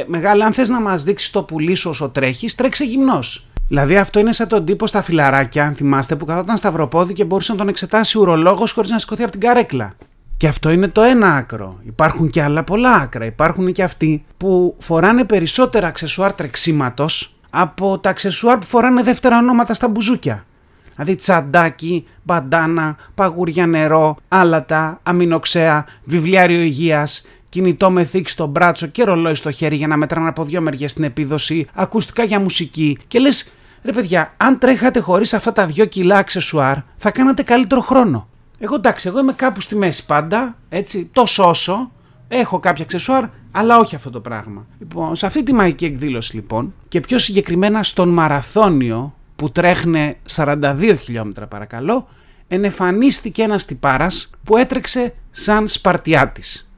μεγάλα, 0.05 0.45
αν 0.45 0.53
θες 0.53 0.69
να 0.69 0.81
μας 0.81 1.03
δείξεις 1.03 1.29
το 1.29 1.43
πουλί 1.43 1.73
σου 1.75 1.89
όσο 1.89 2.09
τρέχεις, 2.09 2.55
τρέξε 2.55 2.83
γυμνός. 2.83 3.49
Δηλαδή 3.67 3.97
αυτό 3.97 4.19
είναι 4.19 4.31
σαν 4.31 4.47
τον 4.47 4.65
τύπο 4.65 4.87
στα 4.87 5.01
φιλαράκια, 5.01 5.65
αν 5.65 5.75
θυμάστε, 5.75 6.15
που 6.15 6.25
καθόταν 6.25 6.57
σταυροπόδι 6.57 7.13
και 7.13 7.23
μπορούσε 7.23 7.51
να 7.51 7.57
τον 7.57 7.67
εξετάσει 7.67 8.17
ουρολόγος 8.17 8.71
χωρίς 8.71 8.89
να 8.89 8.99
σηκωθεί 8.99 9.21
από 9.23 9.31
την 9.31 9.39
καρέκλα. 9.39 9.95
Και 10.39 10.47
αυτό 10.47 10.69
είναι 10.69 10.87
το 10.87 11.01
ένα 11.01 11.35
άκρο. 11.35 11.79
Υπάρχουν 11.83 12.29
και 12.29 12.43
άλλα 12.43 12.63
πολλά 12.63 12.93
άκρα. 12.93 13.25
Υπάρχουν 13.25 13.71
και 13.71 13.83
αυτοί 13.83 14.25
που 14.37 14.75
φοράνε 14.79 15.23
περισσότερα 15.23 15.87
αξεσουάρ 15.87 16.33
τρεξίματος 16.33 17.35
από 17.49 17.99
τα 17.99 18.09
αξεσουάρ 18.09 18.57
που 18.57 18.65
φοράνε 18.65 19.03
δεύτερα 19.03 19.37
ονόματα 19.37 19.73
στα 19.73 19.87
μπουζούκια. 19.87 20.45
Δηλαδή 20.91 21.15
τσαντάκι, 21.15 22.07
μπαντάνα, 22.23 22.97
παγούρια 23.15 23.67
νερό, 23.67 24.17
άλατα, 24.27 24.99
αμινοξέα, 25.03 25.85
βιβλιάριο 26.03 26.61
υγείας, 26.61 27.27
κινητό 27.49 27.89
με 27.89 28.03
θήκη 28.03 28.29
στο 28.29 28.45
μπράτσο 28.45 28.87
και 28.87 29.03
ρολόι 29.03 29.35
στο 29.35 29.51
χέρι 29.51 29.75
για 29.75 29.87
να 29.87 29.97
μετράνε 29.97 30.27
από 30.27 30.43
δυο 30.43 30.61
μεριές 30.61 30.93
την 30.93 31.03
επίδοση, 31.03 31.67
ακουστικά 31.73 32.23
για 32.23 32.39
μουσική. 32.39 32.97
Και 33.07 33.19
λες, 33.19 33.51
ρε 33.83 33.91
παιδιά, 33.91 34.33
αν 34.37 34.57
τρέχατε 34.57 34.99
χωρίς 34.99 35.33
αυτά 35.33 35.51
τα 35.51 35.65
δυο 35.65 35.85
κιλά 35.85 36.17
αξεσουάρ, 36.17 36.77
θα 36.97 37.11
κάνατε 37.11 37.43
καλύτερο 37.43 37.81
χρόνο. 37.81 38.27
Εγώ 38.59 38.75
εντάξει, 38.75 39.07
εγώ 39.07 39.19
είμαι 39.19 39.33
κάπου 39.33 39.61
στη 39.61 39.75
μέση 39.75 40.05
πάντα, 40.05 40.57
έτσι, 40.69 41.09
τόσο 41.13 41.49
όσο. 41.49 41.91
Έχω 42.27 42.59
κάποια 42.59 42.83
αξεσουάρ, 42.83 43.25
αλλά 43.51 43.79
όχι 43.79 43.95
αυτό 43.95 44.09
το 44.09 44.19
πράγμα. 44.19 44.65
Λοιπόν, 44.79 45.15
σε 45.15 45.25
αυτή 45.25 45.43
τη 45.43 45.53
μαγική 45.53 45.85
εκδήλωση 45.85 46.35
λοιπόν, 46.35 46.73
και 46.87 46.99
πιο 46.99 47.17
συγκεκριμένα 47.17 47.83
στον 47.83 48.09
μαραθώνιο 48.09 49.13
που 49.35 49.51
τρέχνε 49.51 50.17
42 50.35 50.95
χιλιόμετρα 50.99 51.47
παρακαλώ, 51.47 52.07
ενεφανίστηκε 52.47 53.43
ένας 53.43 53.65
τυπάρας 53.65 54.29
που 54.43 54.57
έτρεξε 54.57 55.13
σαν 55.31 55.67
Σπαρτιάτης. 55.67 56.71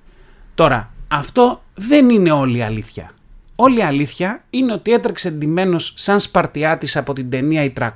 Τώρα, 0.56 0.92
αυτό 1.07 1.63
δεν 1.74 2.10
είναι 2.10 2.31
όλη 2.31 2.57
η 2.57 2.62
αλήθεια. 2.62 3.12
Όλη 3.56 3.80
η 3.80 3.83
αλήθεια 3.83 4.44
είναι 4.50 4.74
ότι 4.74 4.92
έτρεξε 4.92 5.28
εντυμένος 5.28 5.94
σαν 5.98 6.19
Σπαρτιάτης 6.19 6.98
από 6.98 7.13
την 7.13 7.30
ταινία 7.30 7.63
«Η 7.63 7.74
300» 7.80 7.89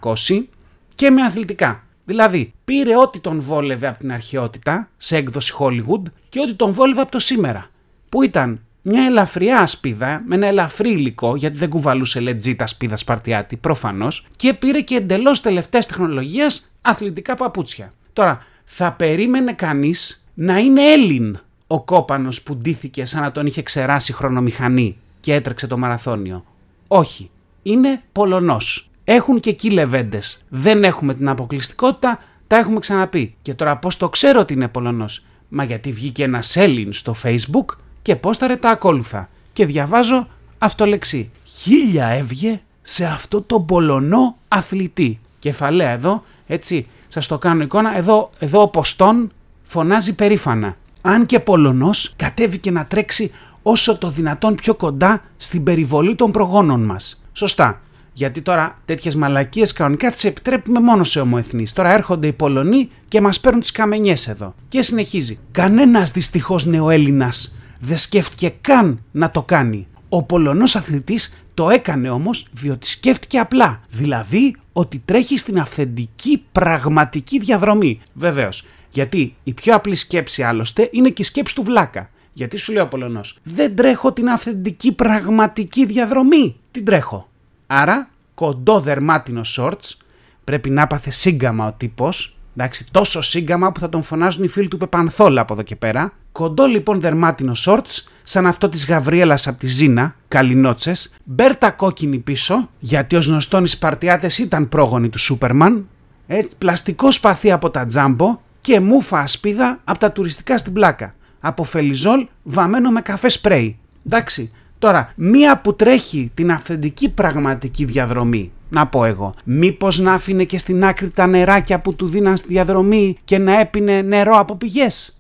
και 0.96 1.10
με 1.10 1.22
αθλητικά. 1.22 1.84
Δηλαδή, 2.06 2.54
πήρε 2.66 2.98
ό,τι 2.98 3.20
τον 3.20 3.42
βόλευε 3.42 3.88
από 3.88 4.00
την 4.00 4.12
αρχαιότητα 4.12 4.90
σε 4.98 5.18
έκδοση 5.18 5.54
Hollywood 5.60 6.02
και 6.30 6.40
ό,τι 6.40 6.54
τον 6.54 6.72
βόλευε 6.72 7.02
από 7.02 7.12
το 7.12 7.20
σήμερα. 7.20 7.70
Που 8.10 8.22
ήταν 8.22 8.60
μια 8.82 9.04
ελαφριά 9.04 9.60
ασπίδα 9.60 10.24
με 10.26 10.36
ένα 10.36 10.48
ελαφρύ 10.48 10.92
υλικό, 10.92 11.36
γιατί 11.36 11.58
δεν 11.58 11.70
κουβαλούσε 11.70 12.20
legit 12.20 12.56
ασπίδα 12.60 12.96
Σπαρτιάτη, 12.96 13.56
προφανώς, 13.56 14.28
και 14.36 14.54
πήρε 14.54 14.82
και 14.82 14.96
εντελώς 14.96 15.42
τελευταία 15.42 15.82
τεχνολογία 15.82 16.52
αθλητικά 16.82 17.36
παπούτσια. 17.36 17.94
Τώρα, 18.14 18.44
θα 18.64 18.92
περίμενε 18.92 19.54
κανείς 19.54 20.26
να 20.34 20.58
είναι 20.58 20.92
Έλλην 20.92 21.40
ο 21.68 21.84
κόπανος 21.84 22.42
που 22.42 22.56
ντύθηκε 22.56 23.06
σαν 23.06 23.22
να 23.22 23.32
τον 23.32 23.46
είχε 23.46 23.62
ξεράσει 23.62 24.14
χρονομηχανή 24.14 24.98
και 25.20 25.34
έτρεξε 25.34 25.68
το 25.68 25.78
μαραθώνιο. 25.78 26.46
Όχι. 26.88 27.30
Είναι 27.64 28.02
Πολωνός. 28.12 28.90
Έχουν 29.08 29.40
και 29.40 29.50
εκεί 29.50 29.70
λεβέντες. 29.70 30.44
Δεν 30.50 30.84
έχουμε 30.84 31.14
την 31.14 31.30
αποκλειστικότητα, 31.30 32.20
τα 32.48 32.58
έχουμε 32.58 32.80
ξαναπεί. 32.80 33.36
Και 33.42 33.54
τώρα 33.54 33.78
πώς 33.78 33.98
το 33.98 34.10
ξέρω 34.10 34.40
ότι 34.40 34.54
είναι 34.54 34.68
Πολωνός; 34.68 35.26
Μα 35.50 35.64
γιατί 35.64 35.92
βγήκε 35.92 36.24
ένα 36.24 36.44
Έλλην 36.54 36.94
στο 36.94 37.16
Facebook 37.24 37.66
και 38.02 38.16
πόσταρε 38.16 38.56
τα 38.56 38.70
ακόλουθα. 38.70 39.30
Και 39.54 39.66
διαβάζω 39.66 40.28
αυτό 40.58 40.86
λεξί. 40.86 41.32
Χίλια 41.44 42.08
έβγε 42.08 42.62
σε 42.82 43.06
αυτό 43.06 43.42
το 43.42 43.60
Πολωνό 43.60 44.38
αθλητή. 44.48 45.20
Κεφαλαία 45.40 45.90
εδώ, 45.90 46.24
έτσι, 46.48 46.88
σας 47.08 47.28
το 47.28 47.38
κάνω 47.38 47.64
εικόνα. 47.64 47.98
Εδώ, 47.98 48.30
εδώ 48.40 48.62
ο 48.62 48.68
Ποστόν 48.68 49.32
φωνάζει 49.64 50.16
περήφανα. 50.16 50.78
Αν 51.02 51.26
και 51.26 51.40
Πολωνός 51.40 52.14
κατέβηκε 52.16 52.72
να 52.72 52.86
τρέξει 52.86 53.32
όσο 53.62 53.98
το 53.98 54.10
δυνατόν 54.10 54.56
πιο 54.56 54.76
κοντά 54.76 55.22
στην 55.38 55.64
περιβολή 55.64 56.16
των 56.16 56.32
προγόνων 56.32 56.84
μας. 56.84 57.22
Σωστά. 57.34 57.82
Γιατί 58.18 58.42
τώρα 58.42 58.82
τέτοιες 58.86 59.16
μαλακίες 59.16 59.74
κανονικά 59.74 60.12
τις 60.12 60.24
επιτρέπουμε 60.24 60.80
μόνο 60.80 61.04
σε 61.04 61.20
ομοεθνείς. 61.20 61.74
Τώρα 61.74 61.94
έρχονται 61.94 62.28
οι 62.28 62.34
Πολωνοί 62.34 62.90
και 63.08 63.22
μας 63.22 63.40
παίρνουν 63.40 63.62
τις 63.62 63.72
καμενιές 63.72 64.28
εδώ. 64.28 64.56
Και 64.68 64.82
συνεχίζει. 64.82 65.40
Κανένας 65.52 66.12
δυστυχώς 66.12 66.66
νεοέλληνας 66.66 67.56
δεν 67.80 67.98
σκέφτηκε 67.98 68.54
καν 68.62 69.04
να 69.12 69.32
το 69.32 69.44
κάνει. 69.44 69.88
Ο 70.10 70.24
Πολωνός 70.24 70.76
αθλητής 70.76 71.46
το 71.54 71.70
έκανε 71.70 72.10
όμως 72.10 72.48
διότι 72.52 72.88
σκέφτηκε 72.88 73.40
απλά. 73.40 73.82
Δηλαδή 73.90 74.56
ότι 74.74 75.02
τρέχει 75.06 75.38
στην 75.38 75.60
αυθεντική 75.60 76.44
πραγματική 76.52 77.40
διαδρομή. 77.40 78.02
Βεβαίως. 78.14 78.66
Γιατί 78.90 79.36
η 79.44 79.54
πιο 79.54 79.76
απλή 79.76 79.96
σκέψη 79.96 80.44
άλλωστε 80.44 80.90
είναι 80.92 81.10
και 81.10 81.22
η 81.22 81.26
σκέψη 81.26 81.56
του 81.56 81.64
βλάκα. 81.64 82.10
Γιατί 82.34 82.58
σου 82.58 82.74
λέει 82.74 82.84
ο 82.84 82.88
Πολωνός, 82.88 83.38
δεν 83.44 83.76
τρέχω 83.76 84.14
την 84.14 84.30
αυθεντική 84.30 84.92
πραγματική 84.92 85.86
διαδρομή. 85.86 86.56
Την 86.72 86.86
τρέχω. 86.86 87.30
Άρα, 87.68 88.10
κοντό 88.34 88.80
δερμάτινο 88.80 89.42
shorts, 89.58 90.06
Πρέπει 90.46 90.70
να 90.70 90.88
παθε 90.88 91.10
σύγκαμα 91.10 91.68
ο 91.68 91.72
τύπος. 91.72 92.38
Εντάξει, 92.58 92.88
τόσο 92.92 93.22
σύγκαμα 93.22 93.72
που 93.72 93.80
θα 93.80 93.90
τον 93.90 94.04
φωνάζουν 94.04 94.44
οι 94.44 94.48
φίλοι 94.48 94.68
του 94.68 94.78
Πεπανθόλα 94.78 95.42
από 95.42 95.54
εδώ 95.54 95.62
και 95.62 95.76
πέρα. 95.76 96.14
Κοντό 96.32 96.66
λοιπόν 96.66 97.02
δερμάτινο 97.02 97.52
shorts, 97.66 98.08
σαν 98.24 98.48
αυτό 98.48 98.70
της 98.70 98.88
Γαβριέλα 98.88 99.40
από 99.46 99.58
τη 99.58 99.68
Ζήνα, 99.68 100.16
καλινότσες. 100.28 101.16
Μπέρτα 101.24 101.72
κόκκινη 101.72 102.18
πίσω, 102.18 102.70
γιατί 102.80 103.16
ως 103.16 103.28
γνωστόν 103.28 103.64
οι 103.64 103.68
Σπαρτιάτες 103.68 104.38
ήταν 104.38 104.70
πρόγονοι 104.70 105.10
του 105.10 105.20
Σούπερμαν. 105.20 105.88
Έτσι, 106.28 106.56
πλαστικό 106.58 107.12
σπαθί 107.12 107.52
από 107.52 107.70
τα 107.70 107.86
τζάμπο 107.86 108.40
και 108.62 108.80
μούφα 108.80 109.20
ασπίδα 109.20 109.80
από 109.84 110.00
τα 110.00 110.12
τουριστικά 110.12 110.58
στην 110.58 110.74
πλάκα. 110.74 111.16
Από 111.40 111.64
φελιζόλ 111.64 112.28
βαμμένο 112.44 112.92
με 112.92 113.02
καφέ 113.02 113.30
σπρέι. 113.30 113.80
Εντάξει, 114.06 114.52
τώρα 114.80 115.14
μία 115.16 115.62
που 115.62 115.76
τρέχει 115.76 116.32
την 116.34 116.52
αυθεντική 116.52 117.10
πραγματική 117.10 117.86
διαδρομή 117.86 118.52
να 118.70 118.88
πω 118.88 119.06
εγώ. 119.06 119.34
Μήπως 119.44 120.00
να 120.00 120.14
άφηνε 120.14 120.44
και 120.44 120.58
στην 120.58 120.86
άκρη 120.86 121.10
τα 121.10 121.28
νεράκια 121.28 121.80
που 121.80 121.96
του 121.96 122.08
δίναν 122.08 122.38
στη 122.38 122.48
διαδρομή 122.48 123.18
και 123.24 123.38
να 123.38 123.60
έπινε 123.60 124.02
νερό 124.02 124.38
από 124.38 124.56
πηγές. 124.56 125.20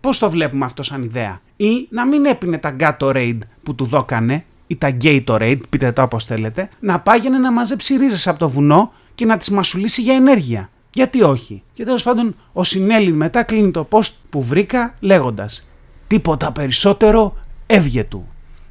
Πώς 0.00 0.18
το 0.18 0.30
βλέπουμε 0.30 0.64
αυτό 0.64 0.82
σαν 0.82 1.02
ιδέα; 1.02 1.40
Ή 1.56 1.86
να 1.90 2.06
μην 2.06 2.24
έπινε 2.24 2.58
τα 2.58 2.76
Gatorade 2.80 3.38
που 3.62 3.74
του 3.74 3.84
δώκανε 3.84 4.44
ή 4.66 4.76
τα 4.76 4.96
Gatorade, 5.02 5.60
πείτε 5.68 5.92
το 5.92 6.02
όπως 6.02 6.24
θέλετε, 6.24 6.68
να 6.80 7.00
πάγαινε 7.00 7.38
να 7.38 7.52
μαζέψει 7.52 7.96
ρίζες 7.96 8.28
από 8.28 8.38
το 8.38 8.48
βουνό 8.48 8.92
και 9.14 9.24
να 9.24 9.36
τις 9.36 9.50
μασουλήσει 9.50 10.02
για 10.02 10.14
ενέργεια. 10.14 10.70
Γιατί 10.92 11.22
όχι; 11.22 11.62
Και 11.72 11.84
τέλος 11.84 12.02
πάντων 12.02 12.36
ο 12.52 12.64
Σινέλη 12.64 13.12
μετά 13.12 13.42
κλείνει 13.42 13.70
το 13.70 13.88
post 13.90 14.12
που 14.30 14.42
βρήκα 14.42 14.94
λέγοντας 15.00 15.68
Τίποτα 16.06 16.52
περισσότερο 16.52 17.36
έβγε 17.66 18.04
του. 18.04 18.28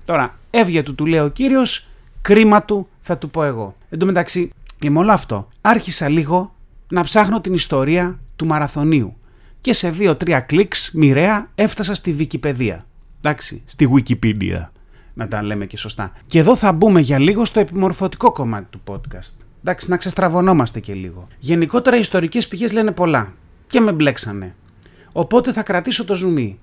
Τώρα, 0.10 0.40
έβγε 0.50 0.84
του, 0.84 0.96
του 0.96 1.06
λέει 1.06 1.20
ο 1.20 1.28
κύριος, 1.28 1.88
κρίμα 2.22 2.64
του 2.64 2.88
θα 3.02 3.18
του 3.18 3.30
πω 3.30 3.44
εγώ. 3.44 3.76
Εν 3.90 4.00
τω 4.00 4.06
μεταξύ, 4.06 4.52
και 4.80 4.90
με 4.90 5.00
όλο 5.00 5.12
αυτό, 5.12 5.48
άρχισα 5.62 6.10
λίγο 6.10 6.56
να 6.90 7.04
ψάχνω 7.04 7.42
την 7.42 7.54
ιστορία 7.54 8.20
του 8.36 8.46
μαραθωνίου. 8.46 9.18
Και 9.62 9.74
σε 9.74 9.90
δύο-τρία 9.90 10.40
κλικς 10.40 10.92
μοιραία 10.94 11.50
έφτασα 11.56 11.94
στη 11.94 12.16
Wikipedia. 12.20 12.78
Εντάξει, 13.22 13.62
στη 13.66 13.90
Wikipedia. 13.96 14.68
Να 15.14 15.28
τα 15.28 15.44
λέμε 15.44 15.66
και 15.66 15.78
σωστά. 15.78 16.12
Και 16.26 16.40
εδώ 16.40 16.56
θα 16.56 16.72
μπούμε 16.72 17.00
για 17.00 17.20
λίγο 17.20 17.46
στο 17.46 17.60
επιμορφωτικό 17.60 18.32
κομμάτι 18.32 18.68
του 18.70 18.82
podcast. 18.88 19.34
Εντάξει, 19.60 19.90
να 19.90 19.98
ξεστραβωνόμαστε 19.98 20.80
και 20.80 20.94
λίγο. 20.94 21.28
Γενικότερα 21.40 21.98
οι 21.98 22.00
ιστορικές 22.00 22.48
πηγές 22.48 22.74
λένε 22.74 22.92
πολλά. 22.92 23.34
Και 23.68 23.80
με 23.80 23.92
μπλέξανε. 23.92 24.56
Οπότε 25.12 25.52
θα 25.52 25.64
κρατήσω 25.64 26.06
το 26.06 26.16
ζουμί. 26.16 26.60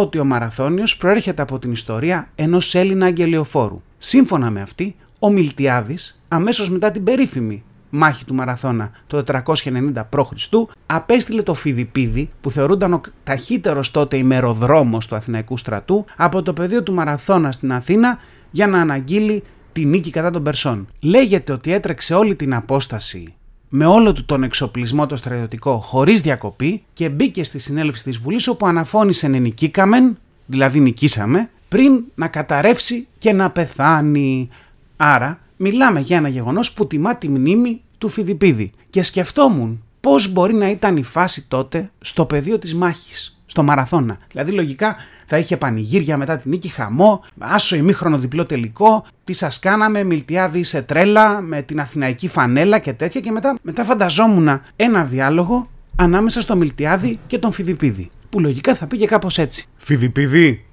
Ότι 0.00 0.18
ο 0.18 0.24
Μαραθώνιος 0.24 0.96
προέρχεται 0.96 1.42
από 1.42 1.58
την 1.58 1.72
ιστορία 1.72 2.28
ενός 2.34 2.74
Έλληνα 2.74 3.06
αγγελιοφόρου. 3.06 3.82
Σύμφωνα 3.98 4.50
με 4.50 4.60
αυτή, 4.60 4.96
ο 5.18 5.30
Μιλτιάδης, 5.30 6.22
αμέσως 6.28 6.70
μετά 6.70 6.90
την 6.90 7.04
περίφημη 7.04 7.62
μάχη 7.90 8.24
του 8.24 8.34
Μαραθώνα 8.34 8.90
το 9.06 9.24
490 9.44 10.04
π.Χ. 10.08 10.52
απέστειλε 10.86 11.42
το 11.42 11.54
Φιδιπίδη 11.54 12.30
που 12.40 12.50
θεωρούνταν 12.50 12.92
ο 12.92 13.00
ταχύτερος 13.24 13.90
τότε 13.90 14.16
ημεροδρόμος 14.16 15.06
του 15.06 15.14
Αθηναϊκού 15.14 15.56
στρατού 15.56 16.04
από 16.16 16.42
το 16.42 16.52
πεδίο 16.52 16.82
του 16.82 16.92
Μαραθώνα 16.92 17.52
στην 17.52 17.72
Αθήνα 17.72 18.18
για 18.50 18.66
να 18.66 18.80
αναγγείλει 18.80 19.42
τη 19.72 19.84
νίκη 19.84 20.10
κατά 20.10 20.30
των 20.30 20.42
Περσών. 20.42 20.88
Λέγεται 21.00 21.52
ότι 21.52 21.72
έτρεξε 21.72 22.14
όλη 22.14 22.34
την 22.34 22.54
απόσταση 22.54 23.34
με 23.68 23.86
όλο 23.86 24.12
του 24.12 24.24
τον 24.24 24.42
εξοπλισμό 24.42 25.06
το 25.06 25.16
στρατιωτικό 25.16 25.78
χωρίς 25.78 26.20
διακοπή 26.20 26.82
και 26.92 27.08
μπήκε 27.08 27.44
στη 27.44 27.58
συνέλευση 27.58 28.02
της 28.02 28.18
Βουλής 28.18 28.48
όπου 28.48 28.66
αναφώνησε 28.66 29.28
νικήκαμεν, 29.28 30.18
δηλαδή 30.46 30.80
νικήσαμε, 30.80 31.50
πριν 31.68 32.04
να 32.14 32.28
καταρρεύσει 32.28 33.08
και 33.18 33.32
να 33.32 33.50
πεθάνει. 33.50 34.48
Άρα, 34.96 35.40
μιλάμε 35.56 36.00
για 36.00 36.16
ένα 36.16 36.28
γεγονός 36.28 36.72
που 36.72 36.86
τιμά 36.86 37.16
τη 37.16 37.28
μνήμη 37.28 37.80
του 37.98 38.08
Φιδιπίδη. 38.08 38.70
Και 38.90 39.02
σκεφτόμουν 39.02 39.82
πώς 40.00 40.32
μπορεί 40.32 40.54
να 40.54 40.70
ήταν 40.70 40.96
η 40.96 41.02
φάση 41.02 41.48
τότε 41.48 41.90
στο 42.00 42.24
πεδίο 42.24 42.58
της 42.58 42.74
μάχης, 42.74 43.37
στο 43.50 43.62
μαραθώνα. 43.62 44.18
Δηλαδή, 44.30 44.52
λογικά 44.52 44.96
θα 45.26 45.38
είχε 45.38 45.56
πανηγύρια 45.56 46.16
μετά 46.16 46.36
την 46.36 46.50
νίκη, 46.50 46.68
χαμό, 46.68 47.24
άσο 47.38 47.76
ημίχρονο 47.76 48.18
διπλό 48.18 48.44
τελικό, 48.44 49.06
τι 49.24 49.32
σας 49.32 49.58
κάναμε, 49.58 50.04
μιλτιάδη 50.04 50.62
σε 50.62 50.82
τρέλα, 50.82 51.40
με 51.40 51.62
την 51.62 51.80
αθηναϊκή 51.80 52.28
φανέλα 52.28 52.78
και 52.78 52.92
τέτοια. 52.92 53.20
Και 53.20 53.30
μετά, 53.30 53.56
μετά 53.62 53.84
φανταζόμουν 53.84 54.60
ένα 54.76 55.04
διάλογο 55.04 55.70
ανάμεσα 55.96 56.40
στο 56.40 56.56
Μιλτιάδη 56.56 57.18
και 57.26 57.38
τον 57.38 57.52
Φιδιπίδη. 57.52 58.10
Που 58.30 58.40
λογικά 58.40 58.74
θα 58.74 58.86
πήγε 58.86 59.06
κάπως 59.06 59.38
έτσι. 59.38 59.66
Φιδιπίδη. 59.76 60.64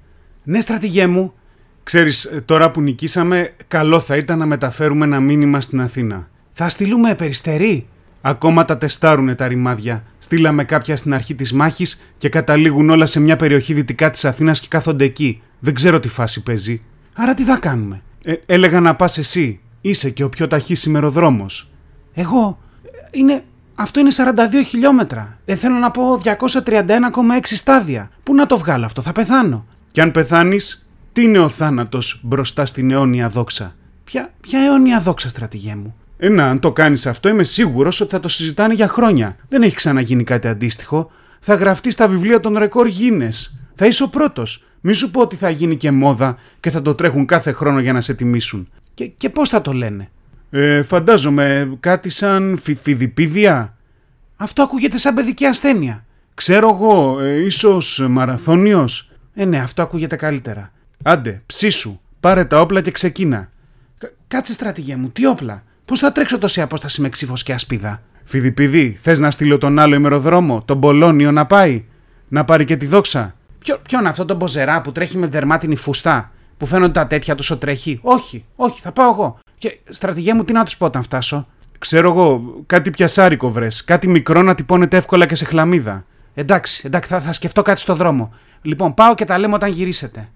Ναι, 0.44 0.60
στρατηγέ 0.60 1.06
μου, 1.06 1.32
Ξέρεις, 1.86 2.24
ε, 2.24 2.40
τώρα 2.40 2.70
που 2.70 2.80
νικήσαμε, 2.80 3.50
καλό 3.68 4.00
θα 4.00 4.16
ήταν 4.16 4.38
να 4.38 4.46
μεταφέρουμε 4.46 5.04
ένα 5.04 5.20
μήνυμα 5.20 5.60
στην 5.60 5.80
Αθήνα. 5.80 6.28
Θα 6.52 6.68
στείλουμε 6.68 7.14
περιστερή. 7.14 7.86
Ακόμα 8.28 8.64
τα 8.64 8.78
τεστάρουνε 8.78 9.34
τα 9.34 9.48
ρημάδια. 9.48 10.04
Στείλαμε 10.18 10.64
κάποια 10.64 10.96
στην 10.96 11.14
αρχή 11.14 11.34
της 11.34 11.52
μάχης 11.52 12.02
και 12.18 12.28
καταλήγουν 12.28 12.90
όλα 12.90 13.06
σε 13.06 13.20
μια 13.20 13.36
περιοχή 13.36 13.74
δυτικά 13.74 14.10
της 14.10 14.24
Αθήνας 14.24 14.60
και 14.60 14.66
κάθονται 14.70 15.04
εκεί. 15.04 15.42
Δεν 15.58 15.74
ξέρω 15.74 16.00
τι 16.00 16.08
φάση 16.08 16.42
παίζει. 16.42 16.82
Άρα 17.14 17.34
τι 17.34 17.42
θα 17.42 17.58
κάνουμε; 17.58 18.02
Ε, 18.24 18.34
έλεγα 18.46 18.80
να 18.80 18.94
πας 18.96 19.18
εσύ. 19.18 19.60
Είσαι 19.80 20.10
και 20.10 20.24
ο 20.24 20.28
πιο 20.28 20.46
ταχύς 20.46 20.84
ημεροδρόμος. 20.84 21.70
Εγώ. 22.14 22.58
Είναι... 23.10 23.44
Αυτό 23.74 24.00
είναι 24.00 24.10
42 24.16 24.64
χιλιόμετρα. 24.66 25.38
Δεν 25.44 25.56
θέλω 25.56 25.74
να 25.74 25.90
πω 25.90 26.20
231,6 26.24 26.38
στάδια. 27.42 28.10
Πού 28.22 28.34
να 28.34 28.46
το 28.46 28.58
βγάλω 28.58 28.84
αυτό, 28.84 29.02
θα 29.02 29.12
πεθάνω. 29.12 29.66
Και 29.90 30.00
αν 30.00 30.10
πεθάνεις, 30.10 30.86
τι 31.12 31.22
είναι 31.22 31.38
ο 31.38 31.48
θάνατος 31.48 32.20
μπροστά 32.22 32.66
στην 32.66 32.90
αιώνια 32.90 33.28
δόξα; 33.28 33.74
Ποια, 34.04 34.32
ποια 34.40 34.60
αιώνια 34.60 35.00
δόξα, 35.00 35.28
στρατηγέ 35.28 35.74
μου; 35.74 35.94
Ε, 36.18 36.28
να, 36.28 36.48
αν 36.48 36.58
το 36.58 36.72
κάνεις 36.72 37.06
αυτό, 37.06 37.28
είμαι 37.28 37.44
σίγουρος 37.44 38.00
ότι 38.00 38.10
θα 38.10 38.20
το 38.20 38.28
συζητάνε 38.28 38.74
για 38.74 38.88
χρόνια. 38.88 39.36
Δεν 39.48 39.62
έχει 39.62 39.74
ξαναγίνει 39.74 40.24
κάτι 40.24 40.48
αντίστοιχο. 40.48 41.10
Θα 41.40 41.54
γραφτεί 41.54 41.90
στα 41.90 42.08
βιβλία 42.08 42.40
των 42.40 42.58
ρεκόρ 42.58 42.86
γίνε. 42.86 43.28
Θα 43.74 43.86
είσαι 43.86 44.02
ο 44.02 44.08
πρώτος. 44.08 44.64
Μη 44.80 44.92
σου 44.92 45.10
πω 45.10 45.20
ότι 45.20 45.36
θα 45.36 45.50
γίνει 45.50 45.76
και 45.76 45.90
μόδα 45.90 46.38
και 46.60 46.70
θα 46.70 46.82
το 46.82 46.94
τρέχουν 46.94 47.26
κάθε 47.26 47.52
χρόνο 47.52 47.80
για 47.80 47.92
να 47.92 48.00
σε 48.00 48.14
τιμήσουν. 48.14 48.68
Και, 48.94 49.06
και 49.06 49.30
πώς 49.30 49.48
θα 49.48 49.60
το 49.60 49.72
λένε; 49.72 50.10
Ε, 50.50 50.82
φαντάζομαι 50.82 51.76
κάτι 51.80 52.10
σαν 52.10 52.58
φιδιπίδια. 52.62 53.76
Αυτό 54.36 54.62
ακούγεται 54.62 54.98
σαν 54.98 55.14
παιδική 55.14 55.44
ασθένεια. 55.44 56.04
Ξέρω 56.34 56.68
εγώ, 56.68 57.20
ε, 57.20 57.44
ίσως 57.44 58.06
μαραθώνιος. 58.08 59.10
Ε, 59.34 59.44
ναι, 59.44 59.58
αυτό 59.58 59.82
ακούγεται 59.82 60.16
καλύτερα. 60.16 60.72
Άντε, 61.02 61.42
ψήσου, 61.46 62.00
πάρε 62.20 62.44
τα 62.44 62.60
όπλα 62.60 62.80
και 62.80 62.90
ξεκίνα. 62.90 63.50
κάτσε 64.28 64.52
στρατηγέ 64.52 64.96
μου, 64.96 65.08
τι 65.10 65.26
όπλα; 65.26 65.62
Πώς 65.86 66.00
θα 66.00 66.12
τρέξω 66.12 66.38
τόση 66.38 66.60
απόσταση 66.60 67.00
με 67.00 67.08
ξύφο 67.08 67.34
και 67.44 67.52
ασπίδα; 67.52 68.02
Φιδιπιδί, 68.24 68.98
θες 69.00 69.20
να 69.20 69.30
στείλω 69.30 69.58
τον 69.58 69.78
άλλο 69.78 69.94
ημεροδρόμο, 69.94 70.62
τον 70.62 70.80
Πολώνιο 70.80 71.32
να 71.32 71.46
πάει. 71.46 71.84
Να 72.28 72.44
πάρει 72.44 72.64
και 72.64 72.76
τη 72.76 72.86
δόξα; 72.86 73.34
Ποιο, 73.58 73.78
ποιον 73.88 74.06
αυτό 74.06 74.24
τον 74.24 74.36
Μποζερά 74.36 74.80
που 74.80 74.92
τρέχει 74.92 75.16
με 75.16 75.26
δερμάτινη 75.26 75.76
φουστά. 75.76 76.30
Που 76.56 76.66
φαίνονται 76.66 76.92
τα 76.92 77.06
τέτοια 77.06 77.34
τόσο 77.34 77.58
τρέχει; 77.58 77.98
Όχι, 78.02 78.44
όχι, 78.56 78.80
θα 78.80 78.92
πάω 78.92 79.10
εγώ. 79.10 79.38
Και 79.58 79.78
στρατηγέ 79.90 80.34
μου, 80.34 80.44
τι 80.44 80.52
να 80.52 80.64
τους 80.64 80.76
πω 80.76 80.86
όταν 80.86 81.02
φτάσω; 81.02 81.46
Ξέρω 81.78 82.10
εγώ, 82.10 82.54
κάτι 82.66 82.90
πιασάρικο 82.90 83.50
βρες. 83.50 83.84
Κάτι 83.84 84.08
μικρό 84.08 84.42
να 84.42 84.54
τυπώνεται 84.54 84.96
εύκολα 84.96 85.26
και 85.26 85.34
σε 85.34 85.44
χλαμίδα. 85.44 86.04
Εντάξει, 86.34 86.82
εντάξει, 86.86 87.08
θα, 87.10 87.20
θα 87.20 87.32
σκεφτώ 87.32 87.62
κάτι 87.62 87.80
στο 87.80 87.94
δρόμο. 87.94 88.34
Λοιπόν, 88.62 88.94
πάω 88.94 89.14
και 89.14 89.24
τα 89.24 89.38
λέμε 89.38 89.54
όταν 89.54 89.70
γυρίσετε. 89.70 90.28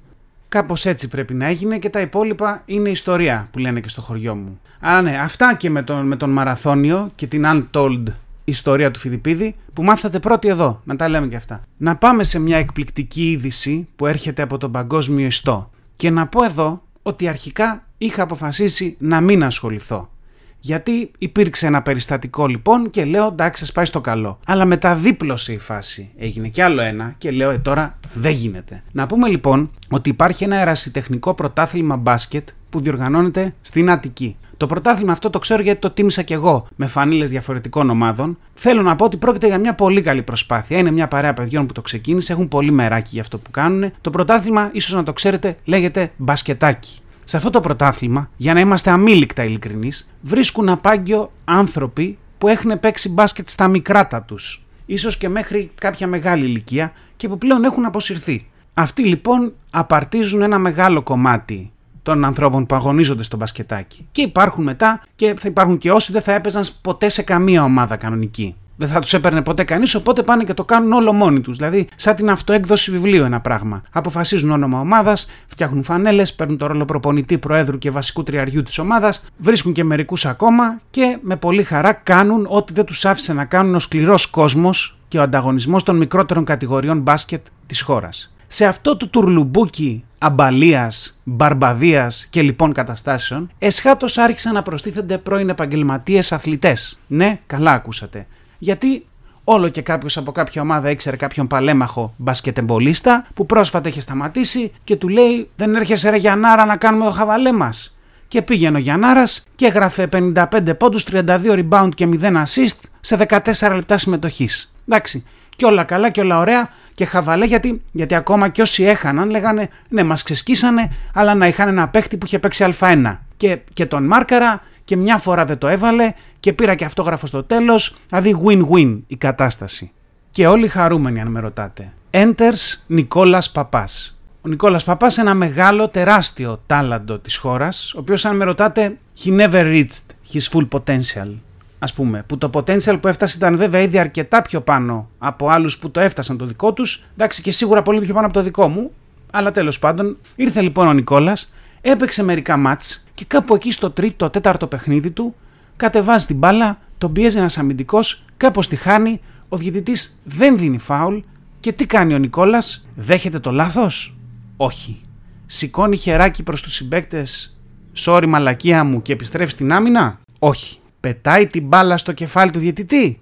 Κάπως 0.50 0.87
έτσι 0.87 1.09
πρέπει 1.09 1.35
να 1.35 1.47
έγινε 1.47 1.78
και 1.78 1.90
τα 1.90 2.00
υπόλοιπα 2.00 2.62
είναι 2.66 2.88
ιστορία 2.88 3.49
που 3.50 3.59
λένε 3.59 3.80
και 3.80 3.88
στο 3.88 4.00
χωριό 4.00 4.35
μου. 4.35 4.61
Α, 4.80 5.02
ναι, 5.02 5.19
αυτά 5.19 5.54
και 5.54 5.71
με 5.71 5.83
τον, 5.83 6.07
με 6.07 6.16
τον 6.16 6.30
Μαραθώνιο 6.30 7.11
και 7.14 7.26
την 7.26 7.45
Untold 7.47 8.02
ιστορία 8.45 8.90
του 8.90 8.99
Φιδιπίδη 8.99 9.54
που 9.73 9.83
μάθατε 9.83 10.19
πρώτοι 10.19 10.49
εδώ, 10.49 10.80
να 10.85 10.97
τα 10.97 11.09
λέμε 11.09 11.26
και 11.26 11.37
αυτά. 11.37 11.62
Να 11.76 11.97
πάμε 11.97 12.25
σε 12.25 12.38
μια 12.38 12.57
εκπληκτική 12.57 13.30
είδηση 13.30 13.88
που 13.97 14.07
έρχεται 14.07 14.42
από 14.42 14.59
τον 14.59 14.73
παγκόσμιο 14.73 15.26
ιστό. 15.26 15.71
Και 15.97 16.11
να 16.11 16.26
πω 16.26 16.45
εδώ 16.45 16.83
ότι 17.02 17.28
αρχικά 17.28 17.85
είχα 17.99 18.23
αποφασίσει 18.23 18.97
να 18.99 19.21
μην 19.21 19.45
ασχοληθώ. 19.45 20.11
Γιατί 20.60 21.10
υπήρξε 21.18 21.66
ένα 21.66 21.82
περιστατικό 21.82 22.46
λοιπόν 22.46 22.90
και 22.90 23.04
λέω 23.04 23.26
εντάξει 23.26 23.60
σας 23.60 23.72
πάει 23.72 23.84
στο 23.84 24.00
καλό. 24.00 24.38
Αλλά 24.46 24.64
μετά 24.64 24.94
δίπλωσε 24.94 25.52
η 25.52 25.58
φάση. 25.58 26.10
Έγινε 26.18 26.48
κι 26.48 26.60
άλλο 26.60 26.80
ένα 26.80 27.14
και 27.18 27.30
λέω 27.30 27.50
ε 27.50 27.58
τώρα 27.58 27.98
δεν 28.14 28.32
γίνεται. 28.32 28.82
Να 28.92 29.06
πούμε 29.06 29.28
λοιπόν 29.28 29.70
ότι 29.90 30.08
υπάρχει 30.08 30.44
ένα 30.44 30.56
ερασιτεχνικό 30.56 31.34
πρωτάθλημα 31.34 31.96
μπάσκετ 31.96 32.48
που 32.70 32.80
διοργανώνεται 32.80 33.54
στην 33.62 33.90
Αττική. 33.90 34.36
Το 34.56 34.66
πρωτάθλημα 34.66 35.12
αυτό 35.12 35.30
το 35.30 35.38
ξέρω 35.38 35.62
γιατί 35.62 35.80
το 35.80 35.90
τίμησα 35.90 36.22
κι 36.22 36.32
εγώ 36.32 36.66
με 36.76 36.86
φανίλες 36.86 37.30
διαφορετικών 37.30 37.90
ομάδων. 37.90 38.38
Θέλω 38.54 38.82
να 38.82 38.96
πω 38.96 39.04
ότι 39.04 39.16
πρόκειται 39.16 39.46
για 39.46 39.58
μια 39.58 39.74
πολύ 39.74 40.02
καλή 40.02 40.22
προσπάθεια. 40.22 40.78
Είναι 40.78 40.90
μια 40.90 41.08
παρέα 41.08 41.34
παιδιών 41.34 41.66
που 41.66 41.72
το 41.72 41.80
ξεκίνησε, 41.82 42.32
έχουν 42.32 42.48
πολύ 42.48 42.70
μεράκι 42.70 43.10
για 43.12 43.20
αυτό 43.20 43.38
που 43.38 43.50
κάνουν. 43.50 43.92
Το 44.00 44.10
πρωτάθλημα, 44.10 44.70
ίσως 44.72 44.94
να 44.94 45.02
το 45.02 45.12
ξέρετε, 45.12 45.56
λέγεται 45.64 46.12
μπασκετάκι. 46.16 47.00
Σε 47.30 47.37
αυτό 47.37 47.50
το 47.50 47.60
πρωτάθλημα, 47.60 48.30
για 48.37 48.54
να 48.54 48.60
είμαστε 48.60 48.90
αμήλικτα 48.90 49.44
ειλικρινείς, 49.44 50.10
βρίσκουν 50.20 50.68
απάγκιο 50.68 51.32
άνθρωποι 51.44 52.18
που 52.38 52.49
έχουν 52.49 52.80
παίξει 52.80 53.08
μπάσκετ 53.08 53.49
στα 53.50 53.68
μικράτα 53.68 54.22
τους, 54.22 54.66
ίσως 54.87 55.16
και 55.16 55.28
μέχρι 55.28 55.70
κάποια 55.75 56.06
μεγάλη 56.06 56.44
ηλικία 56.44 56.92
και 57.16 57.28
που 57.28 57.38
πλέον 57.38 57.64
έχουν 57.64 57.84
αποσυρθεί. 57.84 58.46
Αυτοί 58.75 59.02
λοιπόν 59.02 59.52
απαρτίζουν 59.70 60.42
ένα 60.42 60.58
μεγάλο 60.58 61.02
κομμάτι 61.02 61.72
των 62.02 62.25
ανθρώπων 62.25 62.66
που 62.66 62.75
αγωνίζονται 62.75 63.22
στο 63.22 63.37
μπασκετάκι. 63.37 64.08
Και 64.12 64.22
υπάρχουν 64.22 64.64
μετά 64.64 65.02
και 65.14 65.34
θα 65.38 65.49
υπάρχουν 65.49 65.78
και 65.78 65.92
όσοι 65.92 66.12
δεν 66.12 66.22
θα 66.22 66.32
έπαιζαν 66.32 66.64
ποτέ 66.82 67.08
σε 67.08 67.22
καμία 67.22 67.64
ομάδα 67.64 67.96
κανονική. 67.96 68.56
Δεν 68.80 68.88
θα 68.88 69.00
τους 69.00 69.12
έπαιρνε 69.12 69.42
ποτέ 69.42 69.64
κανείς, 69.64 69.94
οπότε 69.94 70.22
πάνε 70.22 70.44
και 70.44 70.54
το 70.54 70.64
κάνουν 70.64 70.92
όλο 70.92 71.12
μόνοι 71.12 71.40
τους. 71.40 71.56
Δηλαδή, 71.56 71.88
σαν 71.96 72.16
την 72.16 72.30
αυτοέκδοση 72.30 72.90
βιβλίου 72.90 73.25
ένα 73.25 73.40
πράγμα. 73.40 73.82
Αποφασίζουν 73.92 74.50
όνομα 74.50 74.80
ομάδας, 74.80 75.26
φτιάχνουν 75.46 75.82
φανέλες, 75.82 76.34
παίρνουν 76.34 76.56
το 76.56 76.66
ρόλο 76.66 76.84
προπονητή, 76.84 77.38
προέδρου 77.38 77.78
και 77.78 77.90
βασικού 77.90 78.22
τριαριού 78.22 78.62
της 78.62 78.78
ομάδας, 78.78 79.22
βρίσκουν 79.37 79.72
και 79.72 79.84
μερικούς 79.84 80.26
ακόμα 80.26 80.80
και 80.90 81.18
με 81.22 81.37
πολύ 81.37 81.62
χαρά 81.62 81.92
κάνουν 81.92 82.46
ό,τι 82.49 82.72
δεν 82.72 82.84
τους 82.84 83.04
άφησε 83.04 83.32
να 83.32 83.44
κάνουν 83.44 83.75
ο 83.75 83.78
σκληρός 83.78 84.26
κόσμος 84.26 84.99
και 85.08 85.18
ο 85.18 85.22
ανταγωνισμός 85.22 85.82
των 85.82 85.96
μικρότερων 85.96 86.44
κατηγοριών 86.44 86.99
μπάσκετ 87.00 87.46
της 87.66 87.80
χώρας. 87.80 88.34
Σε 88.49 88.64
αυτό 88.66 88.96
το 88.96 89.08
τουρλουμπούκι 89.08 90.04
αμπαλίας, 90.18 91.20
μπαρμπαδίας 91.25 92.26
και 92.30 92.42
λοιπόν 92.42 92.72
καταστάσεων, 92.72 93.50
εσχάτως 93.58 94.18
άρχισαν 94.18 94.54
να 94.54 94.62
προστίθενται 94.62 95.18
πρώην 95.18 95.49
επαγγελματίες 95.49 96.32
αθλητές. 96.32 96.99
Ναι, 97.06 97.38
καλά 97.46 97.72
ακούσατε 97.72 98.26
γιατί 98.62 99.04
όλο 99.44 99.68
και 99.68 99.82
κάποιος 99.82 100.16
από 100.16 100.32
κάποια 100.32 100.62
ομάδα 100.62 100.90
ήξερε 100.90 101.16
κάποιον 101.16 101.46
παλέμαχο 101.46 102.14
μπασκετεμπολίστα 102.16 103.26
που 103.34 103.46
πρόσφατα 103.46 103.88
είχε 103.88 104.00
σταματήσει 104.00 104.72
και 104.84 104.96
του 104.96 105.08
λέει: 105.08 105.50
Δεν 105.56 105.74
έρχεσαι 105.74 106.10
ρε 106.10 106.16
Γιαννάρα 106.16 106.64
να 106.64 106.76
κάνουμε 106.76 107.04
το 107.04 107.10
χαβαλέ 107.10 107.52
μας. 107.52 107.96
Και 108.28 108.42
πήγαινε 108.42 108.76
ο 108.76 108.80
Γιαννάρας 108.80 109.44
και 109.54 109.66
έγραφε 109.66 110.08
55 110.34 110.78
πόντους, 110.78 111.04
32 111.10 111.24
rebound 111.42 111.88
και 111.94 112.08
0 112.20 112.32
assist 112.32 112.78
σε 113.00 113.16
14 113.28 113.74
λεπτά 113.74 113.98
συμμετοχής. 113.98 114.74
Εντάξει. 114.88 115.24
Και 115.56 115.66
όλα 115.66 115.84
καλά 115.84 116.10
και 116.10 116.20
όλα 116.20 116.38
ωραία 116.38 116.70
και 116.94 117.04
χαβαλέ 117.04 117.44
γιατί, 117.44 117.82
γιατί 117.92 118.14
ακόμα 118.14 118.48
και 118.48 118.62
όσοι 118.62 118.84
έχαναν 118.84 119.30
λέγανε 119.30 119.68
ναι 119.88 120.02
μας 120.02 120.22
ξεσκίσανε 120.22 120.90
αλλά 121.14 121.34
να 121.34 121.46
είχαν 121.46 121.68
ένα 121.68 121.88
παίχτη 121.88 122.16
που 122.16 122.26
είχε 122.26 122.38
παίξει 122.38 122.74
α1 122.80 123.16
και, 123.36 123.58
και 123.72 123.86
τον 123.86 124.04
μάρκαρα 124.06 124.62
και 124.84 124.96
μια 124.96 125.18
φορά 125.18 125.44
δεν 125.44 125.58
το 125.58 125.68
έβαλε 125.68 126.12
και 126.40 126.52
πήρα 126.52 126.75
και 126.75 126.85
αυτόγραφο 126.85 127.26
στο 127.26 127.42
τέλος, 127.42 127.97
δηλαδή 128.09 128.37
win-win 128.44 129.00
η 129.06 129.16
κατάσταση. 129.16 129.92
Και 130.30 130.47
όλοι 130.47 130.68
χαρούμενοι 130.68 131.20
αν 131.20 131.28
με 131.28 131.40
ρωτάτε. 131.40 131.92
Enters 132.11 132.78
Νικόλας 132.87 133.50
Παπάς. 133.50 134.18
Ο 134.42 134.49
Νικόλας 134.49 134.85
Παπάς 134.85 135.18
ένα 135.18 135.35
μεγάλο 135.35 135.88
τεράστιο 135.88 136.62
τάλαντο 136.66 137.18
της 137.18 137.37
χώρας, 137.37 137.94
ο 137.94 137.99
οποίος 137.99 138.25
αν 138.25 138.37
με 138.37 138.44
ρωτάτε 138.44 138.97
he 139.25 139.40
never 139.40 139.62
reached 139.62 140.32
his 140.32 140.42
full 140.52 140.68
potential. 140.68 141.35
Ας 141.78 141.92
πούμε, 141.92 142.25
που 142.26 142.38
το 142.38 142.50
potential 142.52 142.99
που 143.00 143.09
έφτασε 143.09 143.37
ήταν 143.37 143.56
βέβαια 143.56 143.80
ήδη 143.80 143.99
αρκετά 143.99 144.42
πιο 144.42 144.61
πάνω 144.61 145.09
από 145.18 145.49
άλλους 145.49 145.78
που 145.78 145.90
το 145.90 146.00
έφτασαν 146.00 146.37
το 146.37 146.44
δικό 146.44 146.73
τους, 146.73 147.04
εντάξει 147.14 147.42
και 147.42 147.52
σίγουρα 147.52 147.82
πολύ 147.82 148.00
πιο 148.00 148.14
πάνω 148.14 148.26
από 148.26 148.35
το 148.35 148.42
δικό 148.42 148.68
μου, 148.68 148.90
αλλά 149.32 149.52
τέλος 149.52 149.78
πάντων 149.78 150.16
ήρθε 150.37 150.61
λοιπόν 150.61 150.87
ο 150.87 150.92
Νικόλας, 150.92 151.52
έπαιξε 151.80 152.23
μερικά 152.23 152.56
μάτς 152.56 153.06
και 153.14 153.25
κάπου 153.25 153.54
εκεί 153.54 153.73
στο 153.73 153.90
τρίτο, 153.90 154.30
τέταρτο 154.30 154.66
παιχνίδι 154.66 155.11
του 155.11 155.35
κατεβάζει 155.80 156.26
την 156.26 156.37
μπάλα, 156.37 156.78
τον 156.99 157.12
πιέζει 157.12 157.38
ένας 157.38 157.58
αμυντικός, 157.58 158.25
κάπως 158.37 158.68
τη 158.68 158.76
χάνει, 158.76 159.20
ο 159.49 159.56
διαιτητής 159.56 160.18
δεν 160.25 160.58
δίνει 160.58 160.78
φάουλ 160.78 161.18
και 161.60 161.72
τι 161.72 161.87
κάνει 161.87 162.14
ο 162.14 162.18
Νικόλας, 162.18 162.87
δέχεται 162.94 163.38
το 163.38 163.50
λάθος; 163.50 164.16
Όχι. 164.56 165.00
Σηκώνει 165.46 165.96
χεράκι 165.96 166.42
προς 166.42 166.62
τους 166.62 166.72
συμπαίκτες, 166.72 167.58
sorry 167.96 168.25
μαλακία 168.26 168.84
μου 168.84 169.02
και 169.02 169.12
επιστρέφει 169.12 169.50
στην 169.50 169.72
άμυνα; 169.72 170.20
Όχι. 170.38 170.78
Πετάει 171.00 171.46
την 171.46 171.66
μπάλα 171.66 171.96
στο 171.96 172.12
κεφάλι 172.12 172.50
του 172.50 172.58
διαιτητή; 172.58 173.20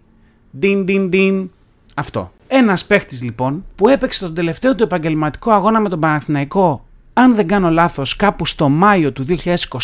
Ντιν, 0.59 0.85
ντιν, 0.85 1.09
ντιν. 1.09 1.51
Αυτό. 1.95 2.33
Ένας 2.49 2.85
παίχτης 2.85 3.23
λοιπόν 3.23 3.65
που 3.75 3.89
έπαιξε 3.89 4.25
τον 4.25 4.35
τελευταίο 4.35 4.75
του 4.75 4.83
επαγγελματικό 4.83 5.51
αγώνα 5.51 5.81
με 5.81 5.89
τον 5.89 6.01
Παναθηναϊκό, 6.01 6.87
αν 7.13 7.35
δεν 7.35 7.47
κάνω 7.47 7.71
λάθος, 7.71 8.17
κάπου 8.17 8.47
στο 8.47 8.69
Μάιο 8.69 9.13
του 9.13 9.27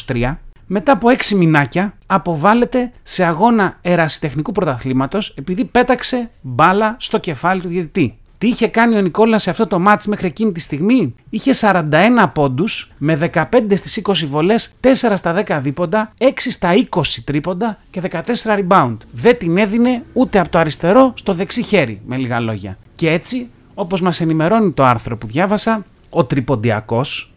2023, 0.06 0.38
μετά 0.66 0.92
από 0.92 1.08
6 1.08 1.36
μηνάκια 1.36 1.94
αποβάλλεται 2.06 2.92
σε 3.02 3.24
αγώνα 3.24 3.78
ερασιτεχνικού 3.80 4.52
πρωταθλήματος 4.52 5.34
επειδή 5.36 5.64
πέταξε 5.64 6.30
μπάλα 6.40 6.96
στο 6.98 7.18
κεφάλι 7.18 7.60
του 7.60 7.68
διαιτητή. 7.68 8.18
Τι 8.38 8.50
είχε 8.50 8.68
κάνει 8.68 8.96
ο 8.96 9.00
Νικόλας 9.00 9.42
σε 9.42 9.50
αυτό 9.50 9.66
το 9.66 9.78
μάτς 9.78 10.06
μέχρι 10.06 10.26
εκείνη 10.26 10.52
τη 10.52 10.60
στιγμή; 10.60 11.14
Είχε 11.30 11.52
41 11.60 11.90
πόντους 12.32 12.92
με 12.98 13.30
15 13.34 13.44
στις 13.74 14.02
20 14.04 14.26
βολές, 14.28 14.72
4 14.80 14.88
στα 15.16 15.44
10 15.46 15.58
δίποντα, 15.62 16.12
6 16.18 16.50
στα 16.50 16.70
20 16.90 17.02
τρίποντα 17.24 17.78
και 17.90 18.00
14 18.00 18.22
rebound. 18.58 18.96
Δεν 19.12 19.38
την 19.38 19.58
έδινε 19.58 20.02
ούτε 20.12 20.38
από 20.38 20.48
το 20.48 20.58
αριστερό 20.58 21.12
στο 21.16 21.32
δεξί 21.32 21.62
χέρι, 21.62 22.00
με 22.06 22.16
λίγα 22.16 22.40
λόγια. 22.40 22.78
Και 22.94 23.10
έτσι, 23.10 23.50
όπως 23.74 24.00
μας 24.00 24.20
ενημερώνει 24.20 24.72
το 24.72 24.84
άρθρο 24.84 25.16
που 25.16 25.26
διάβασα, 25.26 25.84
ο 26.10 26.24
Τριποντιακός, 26.24 27.33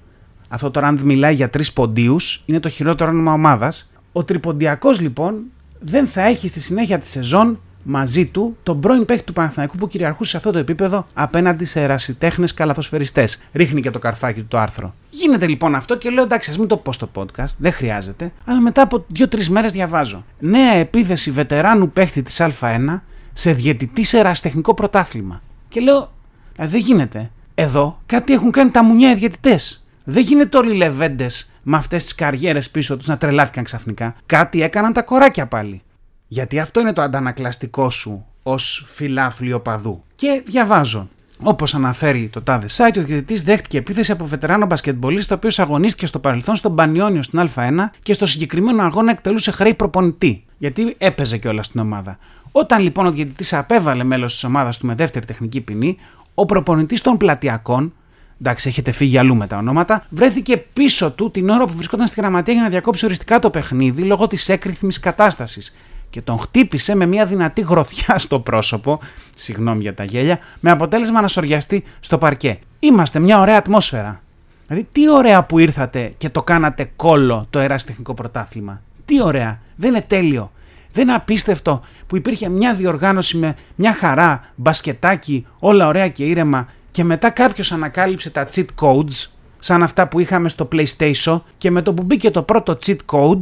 αυτό 0.48 0.72
τώρα, 0.72 0.88
αν 0.88 1.00
μιλάει 1.04 1.34
για 1.34 1.50
τρεις 1.50 1.74
ποντίους, 1.74 2.44
είναι 2.46 2.60
το 2.60 2.70
χειρότερο 2.70 3.10
όνομα 3.10 3.34
ομάδας. 3.34 3.92
Ο 4.12 4.24
Τριποντιακός 4.24 5.00
λοιπόν 5.02 5.44
δεν 5.80 6.08
θα 6.08 6.22
έχει 6.22 6.48
στη 6.48 6.60
συνέχεια 6.60 7.00
τη 7.00 7.08
σεζόν 7.08 7.60
μαζί 7.84 8.26
του 8.26 8.58
τον 8.64 8.80
πρώην 8.80 9.06
παίχτη 9.06 9.24
του 9.24 9.34
Παναθηναϊκού 9.34 9.78
που 9.78 9.88
κυριαρχούσε 9.88 10.30
σε 10.30 10.38
αυτό 10.38 10.52
το 10.52 10.58
επίπεδο 10.58 11.06
απέναντι 11.14 11.66
σε 11.66 11.82
ερασιτέχνες 11.82 12.54
καλαθοσφαιριστές. 12.54 13.42
Ρίχνει 13.54 13.82
και 13.82 13.92
το 13.92 14.00
καρφάκι 14.00 14.40
του 14.40 14.48
το 14.48 14.58
άρθρο. 14.58 14.94
Γίνεται 15.10 15.48
λοιπόν 15.48 15.76
αυτό 15.76 15.98
και 15.98 16.10
λέω 16.10 16.24
εντάξει, 16.24 16.50
ας 16.50 16.58
μην 16.58 16.68
το 16.68 16.78
πω 16.78 16.92
στο 16.92 17.10
podcast, 17.16 17.56
δεν 17.58 17.72
χρειάζεται. 17.72 18.32
Αλλά 18.46 18.60
μετά 18.60 18.82
από 18.82 19.06
δύο-τρεις 19.08 19.50
μέρες 19.50 19.72
διαβάζω. 19.72 20.26
Νέα 20.40 20.74
επίθεση 20.74 21.32
βετεράνου 21.32 21.90
παίχτη 21.90 22.22
της 22.22 22.42
Α1 22.42 23.00
σε 23.34 23.54
διαιτητή 23.54 24.04
σε 24.04 24.18
ερασιτεχνικό 24.18 24.74
πρωτάθλημα. 24.74 25.42
Και 25.70 25.80
λέω, 25.80 26.12
δεν 26.58 26.80
γίνεται. 26.80 27.32
Εδώ 27.56 28.00
κάτι 28.06 28.34
έχουν 28.34 28.52
κάνει 28.52 28.70
τα 28.70 28.84
μουνιά 28.84 29.12
οι 29.12 29.16
διαιτητές. 29.16 29.87
Δεν 30.10 30.24
γίνεται 30.24 30.58
όλοι 30.58 30.74
οι 30.74 30.78
λεβέντες 30.78 31.52
με 31.64 31.78
αυτές 31.78 32.04
τις 32.04 32.16
καριέρες 32.16 32.70
πίσω 32.70 32.98
τους 32.98 33.08
να 33.08 33.18
τρελάθηκαν 33.18 33.64
ξαφνικά. 33.64 34.16
Κάτι 34.26 34.62
έκαναν 34.62 34.94
τα 34.94 35.02
κοράκια 35.02 35.48
πάλι. 35.48 35.82
Γιατί 36.28 36.60
αυτό 36.60 36.80
είναι 36.80 36.94
το 36.94 37.02
αντανακλαστικό 37.02 37.90
σου 37.90 38.26
ως 38.44 38.86
φιλάθλιο 38.88 39.60
παδού. 39.60 40.04
Και 40.16 40.42
διαβάζω. 40.46 41.10
Όπως 41.42 41.76
αναφέρει 41.76 42.28
το 42.28 42.42
τάδε 42.42 42.68
site, 42.78 42.98
ο 42.98 43.02
διαιτητής 43.02 43.44
δέχτηκε 43.44 43.78
επίθεση 43.78 44.12
από 44.12 44.26
βετεράνο 44.26 44.66
μπασκετμπολίστα, 44.66 45.34
ο 45.34 45.38
οποίος 45.38 45.60
αγωνίστηκε 45.60 46.06
στο 46.06 46.20
παρελθόν 46.20 46.56
στον 46.56 46.76
Πανιόνιο 46.76 47.24
στην 47.24 47.50
Α1 47.56 47.90
και 48.04 48.14
στο 48.14 48.26
συγκεκριμένο 48.26 48.84
αγώνα 48.84 49.12
εκτελούσε 49.12 49.52
χρέη 49.52 49.74
προπονητή. 49.74 50.46
Γιατί 50.58 50.96
έπαιζε 50.98 51.38
κιόλας 51.38 51.66
στην 51.66 51.80
ομάδα. 51.80 52.18
Όταν 52.52 52.82
λοιπόν 52.82 53.06
ο 53.06 53.12
διαιτητής 53.12 53.54
απέβαλε 53.54 54.04
μέλος 54.04 54.34
της 54.34 54.44
ομάδας 54.44 54.78
του 54.78 54.86
με 54.86 54.96
δεύτερη 54.96 55.26
τεχνική 55.26 55.62
ποινή, 55.62 55.98
ο 56.34 56.46
προπονητής 56.46 57.02
των 57.02 57.18
πλατιακών, 57.18 57.94
εντάξει, 58.40 58.68
έχετε 58.68 58.92
φύγει 58.92 59.18
αλλού 59.18 59.36
με 59.36 59.48
τα 59.48 59.58
ονόματα, 59.58 60.06
βρέθηκε 60.10 60.58
πίσω 60.58 61.12
του 61.12 61.32
την 61.32 61.50
ώρα 61.50 61.66
που 61.66 61.74
βρισκόταν 61.76 62.08
στη 62.08 62.20
γραμματεία 62.20 62.54
για 62.54 62.62
να 62.62 62.70
διακόψει 62.70 63.06
οριστικά 63.06 63.40
το 63.40 63.50
παιχνίδι 63.50 64.02
λόγω 64.02 64.28
της 64.28 64.50
έκρηθμης 64.50 65.00
κατάστασης. 65.00 65.76
Και 66.10 66.22
τον 66.22 66.40
χτύπησε 66.40 66.96
με 66.96 67.06
μια 67.06 67.26
δυνατή 67.26 67.62
γροθιά 67.62 68.20
στο 68.20 68.40
πρόσωπο, 68.40 69.00
συγγνώμη 69.36 69.82
για 69.82 69.94
τα 69.94 70.04
γέλια, 70.04 70.40
με 70.60 70.70
αποτέλεσμα 70.72 71.22
να 71.22 71.28
σοριαστεί 71.28 71.84
στο 72.00 72.18
παρκέ. 72.18 72.60
Είμαστε 72.80 73.20
μια 73.20 73.40
ωραία 73.40 73.58
ατμόσφαιρα. 73.58 74.22
Δηλαδή, 74.68 74.88
τι 74.92 75.10
ωραία 75.10 75.44
που 75.44 75.60
ήρθατε 75.60 76.12
και 76.18 76.30
το 76.30 76.44
κάνατε 76.44 76.92
κόλλο 76.96 77.48
το 77.50 77.60
ερασιτεχνικό 77.60 78.14
πρωτάθλημα. 78.14 78.82
Τι 79.06 79.22
ωραία. 79.22 79.60
Δεν 79.76 79.90
είναι 79.90 80.02
τέλειο. 80.02 80.52
Δεν 80.92 81.04
είναι 81.04 81.16
απίστευτο 81.16 81.82
που 82.08 82.16
υπήρχε 82.16 82.50
μια 82.50 82.74
διοργάνωση 82.74 83.38
με 83.38 83.56
μια 83.76 83.94
χαρά, 83.94 84.52
μπασκετάκι, 84.56 85.46
όλα 85.60 85.88
ωραία 85.88 86.08
και 86.08 86.24
ήρεμα 86.24 86.68
και 86.98 87.04
μετά 87.04 87.30
κάποιος 87.30 87.72
ανακάλυψε 87.72 88.30
τα 88.30 88.48
cheat 88.54 88.66
codes, 88.82 89.26
σαν 89.60 89.84
αυτά 89.84 90.08
που 90.08 90.20
είχαμε 90.20 90.50
στο 90.50 90.68
PlayStation, 90.72 91.42
και 91.58 91.72
με 91.72 91.82
το 91.82 91.94
που 91.94 92.04
μπήκε 92.04 92.32
το 92.32 92.44
πρώτο 92.44 92.78
cheat 92.86 92.98
code, 93.06 93.42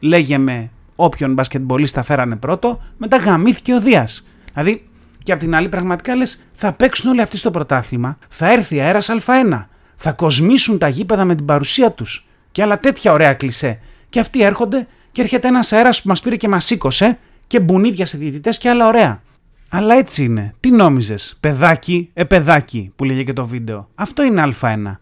λέγε 0.00 0.38
με 0.38 0.70
όποιον 0.96 1.32
μπασκετμπολίστα 1.32 2.02
φέρανε 2.02 2.36
πρώτο, 2.36 2.82
μετά 2.96 3.16
γαμήθηκε 3.16 3.74
ο 3.74 3.80
Δίας. 3.80 4.26
Δηλαδή, 4.52 4.88
και 5.22 5.32
απ' 5.32 5.38
την 5.38 5.54
άλλη, 5.54 5.68
πραγματικά 5.68 6.14
λες, 6.14 6.46
θα 6.52 6.72
παίξουν 6.72 7.10
όλοι 7.10 7.20
αυτοί 7.20 7.36
στο 7.36 7.50
πρωτάθλημα, 7.50 8.18
θα 8.28 8.52
έρθει 8.52 8.80
αέρας 8.80 9.10
Α1, 9.10 9.66
θα 9.96 10.12
κοσμήσουν 10.12 10.78
τα 10.78 10.88
γήπεδα 10.88 11.24
με 11.24 11.34
την 11.34 11.44
παρουσία 11.44 11.92
τους 11.92 12.28
και 12.52 12.62
άλλα 12.62 12.78
τέτοια 12.78 13.12
ωραία 13.12 13.34
κλισέ. 13.34 13.80
Και 14.08 14.20
αυτοί 14.20 14.42
έρχονται 14.42 14.86
και 15.12 15.22
έρχεται 15.22 15.48
ένας 15.48 15.72
αέρας 15.72 16.02
που 16.02 16.08
μας 16.08 16.20
πήρε 16.20 16.36
και 16.36 16.48
μας 16.48 16.64
σήκωσε 16.64 17.18
και 17.46 17.60
μπουνίδια 17.60 18.06
σε 18.06 18.16
διαιτητές 18.16 18.58
και 18.58 18.68
άλλα 18.68 18.86
ωραία. 18.86 19.22
Αλλά 19.68 19.94
έτσι 19.94 20.24
είναι. 20.24 20.54
Τι 20.60 20.70
νόμιζες, 20.70 21.36
παιδάκι, 21.40 22.10
ε 22.12 22.24
παιδάκι 22.24 22.92
που 22.96 23.04
λέγε 23.04 23.22
και 23.22 23.32
το 23.32 23.46
βίντεο. 23.46 23.88
Αυτό 23.94 24.22
είναι 24.22 24.48
Α1. 24.60 24.96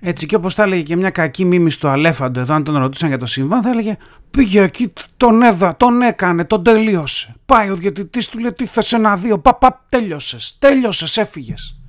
Έτσι 0.00 0.26
και 0.26 0.36
όπως 0.36 0.54
τα 0.54 0.62
έλεγε 0.62 0.82
και 0.82 0.96
μια 0.96 1.10
κακή 1.10 1.44
μίμη 1.44 1.70
στο 1.70 1.88
Αλέφαντο, 1.88 2.40
εδώ 2.40 2.54
αν 2.54 2.64
τον 2.64 2.76
ρωτούσαν 2.76 3.08
για 3.08 3.18
το 3.18 3.26
συμβάν, 3.26 3.62
θα 3.62 3.70
έλεγε 3.70 3.96
Πήγε 4.30 4.62
εκεί, 4.62 4.92
τον 5.16 5.42
έδα, 5.42 5.76
τον 5.76 6.02
έκανε, 6.02 6.44
τον 6.44 6.62
τελείωσε. 6.62 7.34
Πάει 7.46 7.70
ο 7.70 7.74
διαιτητής 7.74 8.28
του 8.28 8.38
λέει 8.38 8.52
Τι 8.52 8.66
θες 8.66 8.92
ένα 8.92 9.16
δύο, 9.16 9.38
παπα, 9.38 9.84
τέλειωσες, 9.88 10.56
τέλειωσες, 10.58 11.16
έφυγες. 11.16 11.80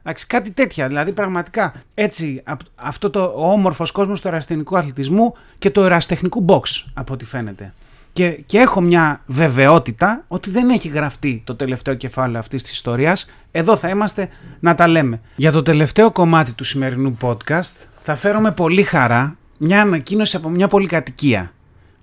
Εντάξει, 0.00 0.26
κάτι 0.26 0.50
τέτοια. 0.50 0.88
Δηλαδή, 0.88 1.12
πραγματικά 1.12 1.74
έτσι 1.94 2.42
αυτό 2.74 3.10
το 3.10 3.32
όμορφος 3.36 3.90
κόσμος 3.90 4.20
του 4.20 4.28
ερασιτεχνικού 4.28 4.78
αθλητισμού 4.78 5.34
και 5.58 5.70
του 5.70 5.82
ερασιτεχνικού 5.82 6.44
box, 6.48 6.62
από 6.94 7.12
ό,τι 7.12 7.24
φαίνεται 7.24 7.74
και, 8.18 8.30
και 8.46 8.58
έχω 8.58 8.80
μια 8.80 9.22
βεβαιότητα 9.26 10.24
ότι 10.28 10.50
δεν 10.50 10.68
έχει 10.70 10.88
γραφτεί 10.88 11.42
το 11.44 11.54
τελευταίο 11.54 11.94
κεφάλαιο 11.94 12.38
αυτής 12.38 12.62
της 12.62 12.72
ιστορίας. 12.72 13.26
Εδώ 13.50 13.76
θα 13.76 13.88
είμαστε 13.88 14.28
να 14.60 14.74
τα 14.74 14.88
λέμε. 14.88 15.20
Για 15.36 15.52
το 15.52 15.62
τελευταίο 15.62 16.10
κομμάτι 16.12 16.54
του 16.54 16.64
σημερινού 16.64 17.16
podcast 17.20 17.74
θα 18.00 18.14
φέρω 18.16 18.40
με 18.40 18.52
πολύ 18.52 18.82
χαρά 18.82 19.36
μια 19.58 19.80
ανακοίνωση 19.80 20.36
από 20.36 20.48
μια 20.48 20.68
πολυκατοικία. 20.68 21.52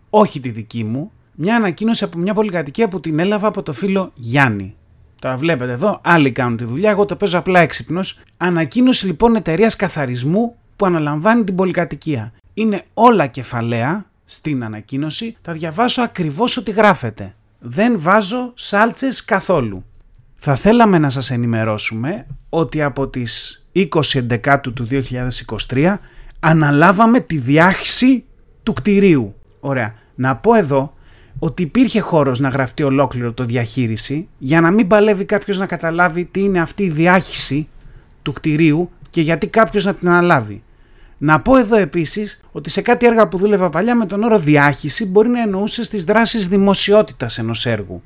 Όχι 0.09 0.39
τη 0.39 0.49
δική 0.49 0.83
μου, 0.83 1.11
μια 1.35 1.55
ανακοίνωση 1.55 2.03
από 2.03 2.17
μια 2.17 2.33
πολυκατοικία 2.33 2.87
που 2.87 2.99
την 2.99 3.19
έλαβα 3.19 3.47
από 3.47 3.63
το 3.63 3.73
φίλο 3.73 4.11
Γιάννη. 4.15 4.75
Τώρα 5.21 5.37
βλέπετε 5.37 5.71
εδώ, 5.71 5.99
άλλοι 6.03 6.31
κάνουν 6.31 6.57
τη 6.57 6.63
δουλειά, 6.63 6.89
εγώ 6.89 7.05
το 7.05 7.15
παίζω 7.15 7.37
απλά 7.37 7.59
έξυπνος. 7.59 8.19
Ανακοίνωση 8.37 9.05
λοιπόν 9.05 9.35
εταιρείας 9.35 9.75
καθαρισμού 9.75 10.55
που 10.75 10.85
αναλαμβάνει 10.85 11.43
την 11.43 11.55
πολυκατοικία. 11.55 12.33
Είναι 12.53 12.83
όλα 12.93 13.27
κεφαλαία 13.27 14.05
στην 14.25 14.63
ανακοίνωση, 14.63 15.37
θα 15.41 15.53
διαβάσω 15.53 16.01
ακριβώς 16.01 16.57
ό,τι 16.57 16.71
γράφεται. 16.71 17.35
Δεν 17.59 17.99
βάζω 17.99 18.51
σάλτσες 18.55 19.25
καθόλου. 19.25 19.85
Θα 20.35 20.55
θέλαμε 20.55 20.97
να 20.97 21.09
σας 21.09 21.31
ενημερώσουμε 21.31 22.27
ότι 22.49 22.81
από 22.81 23.07
τις 23.07 23.63
20 23.75 23.85
Εντεκάτου 24.13 24.73
του 24.73 24.87
2023 25.69 25.95
αναλάβαμε 26.39 27.19
τη 27.19 27.37
διάχυση 27.37 28.25
του 28.63 28.73
κτηρίου. 28.73 29.35
Ωραία. 29.59 29.93
Να 30.15 30.35
πω 30.35 30.53
εδώ 30.53 30.93
ότι 31.39 31.61
υπήρχε 31.61 31.99
χώρος 31.99 32.39
να 32.39 32.49
γραφτεί 32.49 32.83
ολόκληρο 32.83 33.33
το 33.33 33.43
διαχείριση 33.43 34.27
για 34.37 34.61
να 34.61 34.71
μην 34.71 34.87
παλεύει 34.87 35.25
κάποιος 35.25 35.59
να 35.59 35.65
καταλάβει 35.65 36.25
τι 36.25 36.43
είναι 36.43 36.59
αυτή 36.59 36.83
η 36.83 36.89
διάχυση 36.89 37.67
του 38.21 38.33
κτηρίου 38.33 38.89
και 39.09 39.21
γιατί 39.21 39.47
κάποιος 39.47 39.85
να 39.85 39.93
την 39.93 40.09
αναλάβει. 40.09 40.63
Να 41.17 41.41
πω 41.41 41.57
εδώ 41.57 41.75
επίσης 41.75 42.41
ότι 42.51 42.69
σε 42.69 42.81
κάτι 42.81 43.05
έργα 43.05 43.27
που 43.27 43.37
δούλευα 43.37 43.69
παλιά 43.69 43.95
με 43.95 44.05
τον 44.05 44.23
όρο 44.23 44.39
διάχυση 44.39 45.05
μπορεί 45.05 45.29
να 45.29 45.41
εννοούσε 45.41 45.89
τι 45.89 46.03
δράσεις 46.03 46.47
δημοσιότητας 46.47 47.37
ενός 47.37 47.65
έργου. 47.65 48.03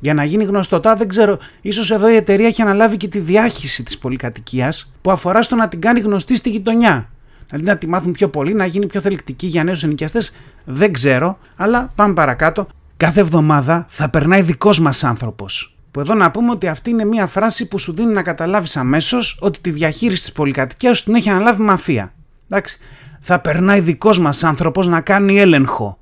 Για 0.00 0.14
να 0.14 0.24
γίνει 0.24 0.44
γνωστό, 0.44 0.80
τώρα 0.80 0.96
δεν 0.96 1.08
ξέρω, 1.08 1.38
ίσως 1.60 1.90
εδώ 1.90 2.08
η 2.08 2.14
εταιρεία 2.14 2.46
έχει 2.46 2.62
αναλάβει 2.62 2.96
και 2.96 3.08
τη 3.08 3.18
διάχυση 3.18 3.82
της 3.82 3.98
πολυκατοικίας 3.98 4.92
που 5.02 5.10
αφορά 5.10 5.42
στο 5.42 5.56
να 5.56 5.68
την 5.68 5.80
κάνει 5.80 6.00
γνωστή 6.00 6.36
στη 6.36 6.50
γειτονιά. 6.50 7.08
Δηλαδή 7.48 7.64
να 7.64 7.78
τη 7.78 7.86
μάθουν 7.86 8.12
πιο 8.12 8.28
πολύ, 8.28 8.54
να 8.54 8.66
γίνει 8.66 8.86
πιο 8.86 9.00
θελκτική 9.00 9.46
για 9.46 9.64
νέους 9.64 9.82
ενοικιαστές, 9.82 10.32
δεν 10.64 10.92
ξέρω, 10.92 11.38
αλλά 11.56 11.92
πάμε 11.94 12.14
παρακάτω. 12.14 12.66
Κάθε 12.96 13.20
εβδομάδα 13.20 13.86
θα 13.88 14.08
περνάει 14.08 14.42
δικός 14.42 14.80
μας 14.80 15.04
άνθρωπος. 15.04 15.76
Που 15.90 16.00
εδώ 16.00 16.14
να 16.14 16.30
πούμε 16.30 16.50
ότι 16.50 16.68
αυτή 16.68 16.90
είναι 16.90 17.04
μια 17.04 17.26
φράση 17.26 17.68
που 17.68 17.78
σου 17.78 17.92
δίνει 17.92 18.12
να 18.12 18.22
καταλάβεις 18.22 18.76
αμέσως 18.76 19.38
ότι 19.40 19.60
τη 19.60 19.70
διαχείριση 19.70 20.22
της 20.22 20.32
πολυκατοικίας 20.32 21.02
την 21.02 21.14
έχει 21.14 21.30
αναλάβει 21.30 21.62
μαφία. 21.62 22.12
Εντάξει. 22.50 22.78
Θα 23.20 23.40
περνάει 23.40 23.80
δικός 23.80 24.18
μας 24.18 24.44
άνθρωπος 24.44 24.86
να 24.86 25.00
κάνει 25.00 25.38
έλεγχο. 25.38 25.98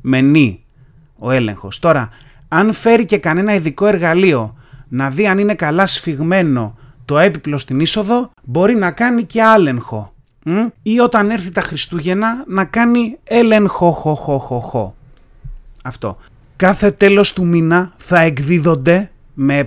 Μενή 0.00 0.64
ο 1.18 1.30
έλεγχος. 1.30 1.78
Τώρα, 1.78 2.08
αν 2.48 2.72
φέρει 2.72 3.04
και 3.04 3.18
κανένα 3.18 3.54
ειδικό 3.54 3.86
εργαλείο 3.86 4.56
να 4.88 5.10
δει 5.10 5.26
αν 5.26 5.38
είναι 5.38 5.54
καλά 5.54 5.86
σφιγμένο 5.86 6.78
το 7.04 7.18
έπιπλο 7.18 7.58
στην 7.58 7.80
είσοδο, 7.80 8.30
μπορεί 8.42 8.74
να 8.74 8.90
κάνει 8.90 9.24
και 9.24 9.42
άλεγχο. 9.42 10.14
Ή 10.82 10.98
όταν 10.98 11.30
έρθει 11.30 11.50
τα 11.50 11.60
Χριστούγεννα 11.60 12.44
να 12.46 12.64
κάνει 12.64 13.18
έλεγχο 13.24 13.90
χω, 13.90 14.14
χω, 14.14 14.38
χω, 14.38 14.58
χω. 14.58 14.94
Αυτό. 15.84 16.18
Κάθε 16.56 16.90
τέλος 16.90 17.32
του 17.32 17.46
μήνα 17.46 17.92
θα 17.96 18.20
εκδίδονται 18.20 19.10
με 19.34 19.58
ε, 19.58 19.64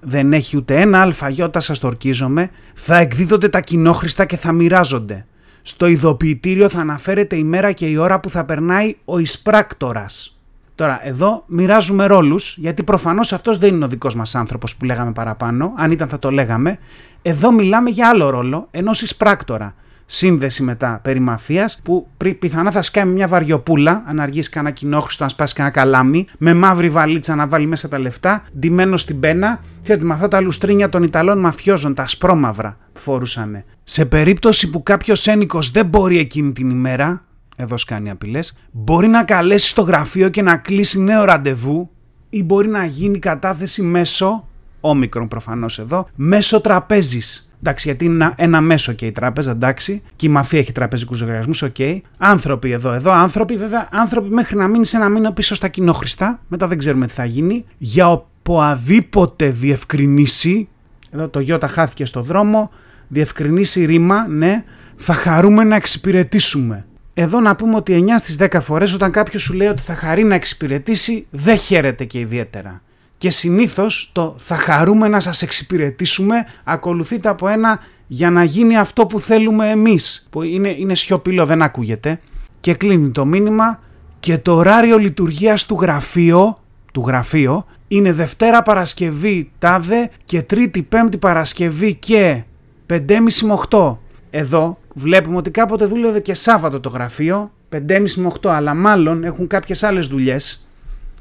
δεν 0.00 0.32
έχει 0.32 0.56
ούτε 0.56 0.80
ένα 0.80 1.00
αλφαγιώτα 1.00 1.60
σας 1.60 1.78
το 1.78 1.86
ορκίζομαι, 1.86 2.50
θα 2.74 2.96
εκδίδονται 2.96 3.48
τα 3.48 3.60
κοινόχρηστα 3.60 4.24
και 4.24 4.36
θα 4.36 4.52
μοιράζονται. 4.52 5.26
Στο 5.62 5.86
ειδοποιητήριο 5.86 6.68
θα 6.68 6.80
αναφέρεται 6.80 7.36
η 7.36 7.44
μέρα 7.44 7.72
και 7.72 7.86
η 7.86 7.96
ώρα 7.96 8.20
που 8.20 8.30
θα 8.30 8.44
περνάει 8.44 8.96
ο 9.04 9.18
εισπράκτορας. 9.18 10.38
Τώρα, 10.74 11.06
εδώ 11.06 11.44
μοιράζουμε 11.46 12.06
ρόλους, 12.06 12.56
γιατί 12.56 12.82
προφανώς 12.82 13.32
αυτός 13.32 13.58
δεν 13.58 13.74
είναι 13.74 13.84
ο 13.84 13.88
δικός 13.88 14.14
μας 14.14 14.34
άνθρωπος 14.34 14.76
που 14.76 14.84
λέγαμε 14.84 15.12
παραπάνω, 15.12 15.72
αν 15.76 15.90
ήταν 15.90 16.08
θα 16.08 16.18
το 16.18 16.30
λέγαμε. 16.30 16.78
Εδώ 17.22 17.52
μιλάμε 17.52 17.90
για 17.90 18.08
άλλο 18.08 18.30
ρόλο, 18.30 18.68
ενός 18.70 19.02
εισπράκτορα 19.02 19.74
σύνδεση 20.10 20.62
μετά 20.62 21.00
περί 21.02 21.20
μαφίας, 21.20 21.80
που 21.82 22.06
πιθανά 22.38 22.70
θα 22.70 22.82
σκάει 22.82 23.04
μια 23.04 23.28
βαριοπούλα, 23.28 24.02
αν 24.06 24.20
αργήσει 24.20 24.50
κανένα 24.50 24.74
κοινόχρηστο, 24.74 25.22
να 25.22 25.28
σπάσει 25.28 25.54
κανένα 25.54 25.74
καλάμι, 25.74 26.26
με 26.38 26.54
μαύρη 26.54 26.90
βαλίτσα 26.90 27.34
να 27.34 27.46
βάλει 27.46 27.66
μέσα 27.66 27.88
τα 27.88 27.98
λεφτά, 27.98 28.44
ντυμένο 28.58 28.96
στην 28.96 29.20
πένα, 29.20 29.60
ξέρετε 29.82 30.04
με 30.04 30.14
αυτά 30.14 30.28
τα 30.28 30.40
λουστρίνια 30.40 30.88
των 30.88 31.02
Ιταλών 31.02 31.38
μαφιόζων, 31.38 31.94
τα 31.94 32.02
ασπρόμαυρα 32.02 32.76
που 32.92 33.00
φορούσαν. 33.00 33.64
Σε 33.84 34.04
περίπτωση 34.04 34.70
που 34.70 34.82
κάποιος 34.82 35.26
ένικος 35.26 35.70
δεν 35.70 35.86
μπορεί 35.86 36.18
εκείνη 36.18 36.52
την 36.52 36.70
ημέρα, 36.70 37.20
εδώ 37.56 37.76
σκάνει 37.76 38.10
απειλές, 38.10 38.56
μπορεί 38.70 39.06
να 39.06 39.24
καλέσει 39.24 39.68
στο 39.68 39.82
γραφείο 39.82 40.28
και 40.28 40.42
να 40.42 40.56
κλείσει 40.56 41.00
νέο 41.00 41.24
ραντεβού 41.24 41.90
ή 42.30 42.42
μπορεί 42.42 42.68
να 42.68 42.84
γίνει 42.84 43.18
κατάθεση 43.18 43.82
μέσω, 43.82 44.48
όμικρον 44.80 45.28
προφανώς 45.28 45.78
εδώ, 45.78 46.08
μέσω 46.14 46.60
τραπέζης 46.60 47.47
Εντάξει, 47.62 47.88
γιατί 47.88 48.04
είναι 48.04 48.32
ένα 48.36 48.60
μέσο 48.60 48.92
και 48.92 49.06
η 49.06 49.12
τράπεζα, 49.12 49.50
εντάξει, 49.50 50.02
και 50.16 50.26
η 50.26 50.28
μαφία 50.28 50.58
έχει 50.58 50.72
τραπεζικούς 50.72 51.20
λογαριασμούς, 51.20 51.62
οκ. 51.62 51.74
Okay. 51.78 52.00
Άνθρωποι 52.18 52.70
εδώ, 52.70 52.92
εδώ, 52.92 53.12
άνθρωποι, 53.12 53.56
βέβαια, 53.56 53.88
άνθρωποι 53.92 54.34
μέχρι 54.34 54.56
να 54.56 54.68
μείνει 54.68 54.88
ένα 54.92 55.08
μήνα 55.08 55.32
πίσω 55.32 55.54
στα 55.54 55.68
κοινόχρηστα, 55.68 56.40
μετά 56.48 56.66
δεν 56.66 56.78
ξέρουμε 56.78 57.06
τι 57.06 57.12
θα 57.12 57.24
γίνει. 57.24 57.64
Για 57.78 58.08
οποιαδήποτε 58.10 59.50
διευκρίνιση, 59.50 60.68
εδώ 61.10 61.28
το 61.28 61.40
γιώτα 61.40 61.68
χάθηκε 61.68 62.04
στο 62.04 62.22
δρόμο, 62.22 62.70
διευκρινήσει 63.08 63.84
ρήμα, 63.84 64.28
ναι, 64.28 64.64
θα 64.96 65.12
χαρούμε 65.12 65.64
να 65.64 65.76
εξυπηρετήσουμε. 65.76 66.86
Εδώ 67.14 67.40
να 67.40 67.56
πούμε 67.56 67.76
ότι 67.76 68.04
9 68.06 68.18
στις 68.18 68.36
10 68.40 68.60
φορές 68.60 68.94
όταν 68.94 69.10
κάποιος 69.10 69.42
σου 69.42 69.52
λέει 69.52 69.68
ότι 69.68 69.82
θα 69.82 69.94
χαρεί 69.94 70.24
να 70.24 70.34
εξυπηρετήσει 70.34 71.26
δεν 71.30 71.56
χαίρεται 71.56 72.04
και 72.04 72.18
ιδιαίτερα 72.18 72.82
και 73.18 73.30
συνήθως 73.30 74.10
το 74.12 74.34
θα 74.38 74.56
χαρούμε 74.56 75.08
να 75.08 75.20
σας 75.20 75.42
εξυπηρετήσουμε 75.42 76.46
ακολουθείται 76.64 77.28
από 77.28 77.48
ένα 77.48 77.80
για 78.06 78.30
να 78.30 78.44
γίνει 78.44 78.78
αυτό 78.78 79.06
που 79.06 79.20
θέλουμε 79.20 79.68
εμείς 79.68 80.28
που 80.30 80.42
είναι, 80.42 80.68
είναι 80.78 80.94
σιωπηλό 80.94 81.46
δεν 81.46 81.62
ακούγεται 81.62 82.20
και 82.60 82.74
κλείνει 82.74 83.10
το 83.10 83.24
μήνυμα 83.24 83.80
και 84.20 84.38
το 84.38 84.54
ωράριο 84.54 84.98
λειτουργίας 84.98 85.66
του 85.66 85.78
γραφείου 85.80 86.56
του 86.92 87.04
γραφείο 87.06 87.66
είναι 87.88 88.12
Δευτέρα 88.12 88.62
Παρασκευή 88.62 89.50
τάδε 89.58 90.10
και 90.24 90.42
Τρίτη 90.42 90.82
Πέμπτη 90.82 91.18
Παρασκευή 91.18 91.94
και 91.94 92.42
5.30 92.90 93.18
με 93.42 93.58
8. 93.70 93.96
Εδώ 94.30 94.78
βλέπουμε 94.94 95.36
ότι 95.36 95.50
κάποτε 95.50 95.84
δούλευε 95.84 96.20
και 96.20 96.34
Σάββατο 96.34 96.80
το 96.80 96.88
γραφείο 96.88 97.50
5.30 97.72 98.10
με 98.14 98.32
8 98.42 98.48
αλλά 98.48 98.74
μάλλον 98.74 99.24
έχουν 99.24 99.46
κάποιες 99.46 99.82
άλλες 99.82 100.06
δουλειές 100.06 100.67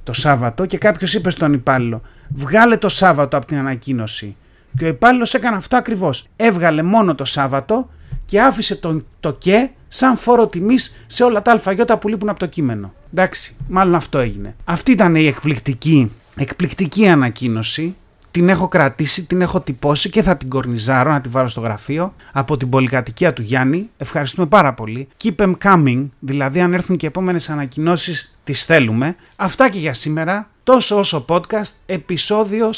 το 0.07 0.13
Σάββατο 0.13 0.65
και 0.65 0.77
κάποιος 0.77 1.13
είπε 1.13 1.29
στον 1.29 1.53
υπάλληλο: 1.53 2.01
Βγάλε 2.29 2.77
το 2.77 2.89
Σάββατο 2.89 3.37
από 3.37 3.45
την 3.45 3.57
ανακοίνωση. 3.57 4.35
Και 4.77 4.85
ο 4.85 4.87
υπάλληλος 4.87 5.33
έκανε 5.33 5.55
αυτό 5.55 5.77
ακριβώς. 5.77 6.27
Έβγαλε 6.35 6.83
μόνο 6.83 7.15
το 7.15 7.25
Σάββατο 7.25 7.89
και 8.25 8.41
άφησε 8.41 8.75
τον, 8.75 9.05
το 9.19 9.33
και 9.33 9.69
σαν 9.87 10.17
φόρο 10.17 10.47
τιμής 10.47 11.03
σε 11.07 11.23
όλα 11.23 11.41
τα 11.41 11.51
αλφαγιώτα 11.51 11.97
που 11.97 12.07
λείπουν 12.07 12.29
από 12.29 12.39
το 12.39 12.45
κείμενο. 12.45 12.93
Εντάξει, 13.13 13.55
μάλλον 13.67 13.95
αυτό 13.95 14.19
έγινε. 14.19 14.55
Αυτή 14.63 14.91
ήταν 14.91 15.15
η 15.15 15.27
εκπληκτική, 15.27 16.11
εκπληκτική 16.35 17.07
ανακοίνωση 17.07 17.95
την 18.37 18.49
έχω 18.49 18.67
κρατήσει, 18.67 19.25
την 19.25 19.41
έχω 19.41 19.61
τυπώσει 19.61 20.09
και 20.09 20.21
θα 20.21 20.37
την 20.37 20.49
κορνιζάρω 20.49 21.11
να 21.11 21.21
τη 21.21 21.29
βάλω 21.29 21.47
στο 21.47 21.61
γραφείο 21.61 22.13
από 22.31 22.57
την 22.57 22.69
πολυκατοικία 22.69 23.33
του 23.33 23.41
Γιάννη. 23.41 23.89
Ευχαριστούμε 23.97 24.47
πάρα 24.47 24.73
πολύ. 24.73 25.07
Keep 25.23 25.35
them 25.37 25.53
coming, 25.63 26.07
δηλαδή 26.19 26.61
αν 26.61 26.73
έρθουν 26.73 26.97
και 26.97 27.07
επόμενες 27.07 27.49
ανακοινώσεις, 27.49 28.39
τις 28.43 28.63
θέλουμε. 28.63 29.15
Αυτά 29.35 29.69
και 29.69 29.79
για 29.79 29.93
σήμερα. 29.93 30.49
Τόσο 30.63 30.97
όσο 30.97 31.25
podcast, 31.27 31.71
επεισόδιο 31.85 32.69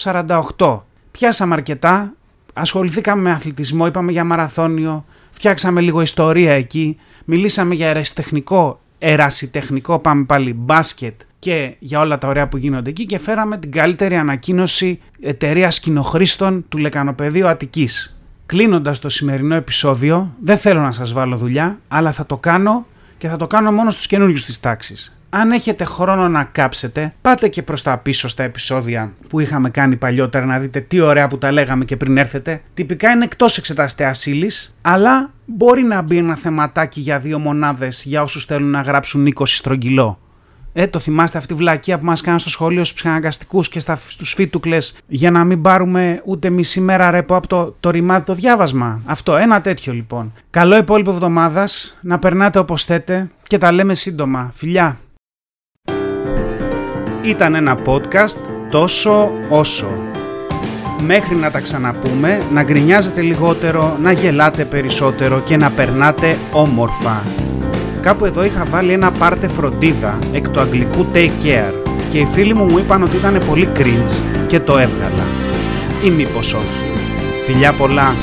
48. 0.58 0.82
Πιάσαμε 1.12 1.54
αρκετά. 1.54 2.14
Ασχοληθήκαμε 2.54 3.22
με 3.22 3.32
αθλητισμό, 3.32 3.88
είπαμε 3.88 4.12
για 4.12 4.24
μαραθώνιο, 4.24 5.06
φτιάξαμε 5.30 5.82
λίγο 5.82 6.02
ιστορία 6.02 6.54
εκεί, 6.54 6.98
μιλήσαμε 7.26 7.76
για 7.76 7.88
ερασιτεχνικό, 7.88 8.80
ερασιτεχνικό 9.00 10.00
πάμε 10.00 10.24
πάλι 10.24 10.54
μπάσκετ, 10.54 11.22
και 11.40 11.76
για 11.80 12.00
όλα 12.00 12.18
τα 12.18 12.28
ωραία 12.28 12.48
που 12.48 12.58
γίνονται 12.58 12.90
εκεί 12.90 13.06
και 13.06 13.20
φέραμε 13.20 13.58
την 13.58 13.72
καλύτερη 13.72 14.16
ανακοίνωση 14.16 15.00
εταιρείας 15.22 15.80
κοινοχρήστων 15.80 16.66
του 16.70 16.78
Λεκανοπεδίου 16.78 17.48
Αττικής. 17.48 18.20
Κλείνοντας 18.46 19.00
το 19.00 19.10
σημερινό 19.10 19.56
επεισόδιο, 19.56 20.36
δεν 20.44 20.58
θέλω 20.58 20.82
να 20.82 20.92
σας 20.92 21.14
βάλω 21.14 21.38
δουλειά, 21.38 21.80
αλλά 21.88 22.12
θα 22.12 22.26
το 22.26 22.38
κάνω 22.38 22.86
και 23.18 23.28
θα 23.28 23.38
το 23.38 23.48
κάνω 23.48 23.72
μόνο 23.72 23.92
στους 23.92 24.08
καινούριους 24.08 24.46
της 24.46 24.60
τάξης. 24.60 25.20
Αν 25.30 25.52
έχετε 25.52 25.84
χρόνο 25.84 26.28
να 26.28 26.44
κάψετε, 26.44 27.14
πάτε 27.22 27.48
και 27.48 27.64
προς 27.64 27.84
τα 27.84 27.98
πίσω 27.98 28.28
στα 28.28 28.44
επεισόδια 28.44 29.14
που 29.28 29.40
είχαμε 29.40 29.70
κάνει 29.70 29.96
παλιότερα 29.96 30.46
να 30.46 30.60
δείτε 30.60 30.80
τι 30.80 31.00
ωραία 31.00 31.28
που 31.28 31.38
τα 31.38 31.52
λέγαμε 31.52 31.86
και 31.86 31.98
πριν 31.98 32.18
έρθετε. 32.18 32.62
Τυπικά 32.74 33.12
είναι 33.12 33.24
εκτός 33.24 33.58
εξεταστέας 33.58 34.26
ύλη, 34.26 34.52
αλλά 34.82 35.32
μπορεί 35.46 35.84
να 35.84 36.02
μπει 36.02 36.18
ένα 36.18 36.36
θεματάκι 36.36 37.00
για 37.00 37.20
δύο 37.20 37.40
μονάδες 37.40 38.04
για 38.06 38.22
όσους 38.22 38.46
θέλουν 38.46 38.70
να 38.70 38.82
γράψουν 38.82 39.34
20 39.36 39.44
στρογγυλό. 39.46 40.20
Ε, 40.74 40.88
το 40.88 41.00
θυμάστε 41.00 41.38
αυτή 41.38 41.54
τη 41.54 41.60
βλακία 41.60 42.00
που 42.00 42.06
μας 42.06 42.22
κάνουν 42.22 42.40
στο 42.40 42.50
σχολείο 42.50 42.84
στους 42.84 42.94
ψυχαναγκαστικούς 42.94 43.70
και 43.70 43.80
στους 43.80 44.34
φίτουκλε 44.34 44.78
για 45.08 45.32
να 45.32 45.44
μην 45.44 45.62
πάρουμε 45.62 46.22
ούτε 46.26 46.50
μισή 46.50 46.82
μέρα 46.82 47.12
ρεπό 47.12 47.36
από 47.36 47.48
το, 47.48 47.76
το 47.80 47.90
ρημάδι 47.90 48.26
το 48.26 48.34
διάβασμα. 48.34 49.02
Αυτό, 49.06 49.36
ένα 49.36 49.62
τέτοιο 49.62 49.94
λοιπόν. 49.94 50.34
Καλό 50.50 50.78
υπόλοιπο 50.78 51.12
εβδομάδας, 51.12 52.00
να 52.02 52.20
περνάτε 52.20 52.60
όπως 52.60 52.84
θέτε 52.84 53.30
και 53.48 53.58
τα 53.58 53.72
λέμε 53.72 53.94
σύντομα. 53.94 54.52
Φιλιά! 54.56 54.98
Ήταν 57.22 57.56
ένα 57.56 57.78
podcast 57.86 58.40
τόσο 58.72 59.32
όσο. 59.50 59.88
Μέχρι 61.06 61.36
να 61.36 61.52
τα 61.52 61.60
ξαναπούμε, 61.60 62.42
να 62.54 62.64
γκρινιάζετε 62.64 63.22
λιγότερο, 63.22 63.98
να 64.02 64.12
γελάτε 64.12 64.66
περισσότερο 64.66 65.40
και 65.40 65.58
να 65.58 65.70
περνάτε 65.70 66.38
όμορφα. 66.54 67.24
Κάπου 68.02 68.26
εδώ 68.26 68.44
είχα 68.44 68.66
βάλει 68.66 68.92
ένα 68.92 69.12
πάρτε 69.12 69.48
φροντίδα 69.48 70.20
εκ 70.34 70.50
του 70.50 70.60
αγγλικού 70.60 71.06
take 71.14 71.46
care 71.46 71.74
και 72.12 72.18
οι 72.18 72.26
φίλοι 72.26 72.54
μου 72.54 72.64
μου 72.64 72.78
είπαν 72.78 73.04
ότι 73.04 73.16
ήταν 73.16 73.42
πολύ 73.48 73.70
cringe 73.78 74.12
και 74.48 74.60
το 74.60 74.78
έβγαλα. 74.78 75.24
Ή 76.04 76.10
μήπως 76.10 76.54
όχι. 76.54 76.82
Φιλιά 77.46 77.74
πολλά 77.74 78.16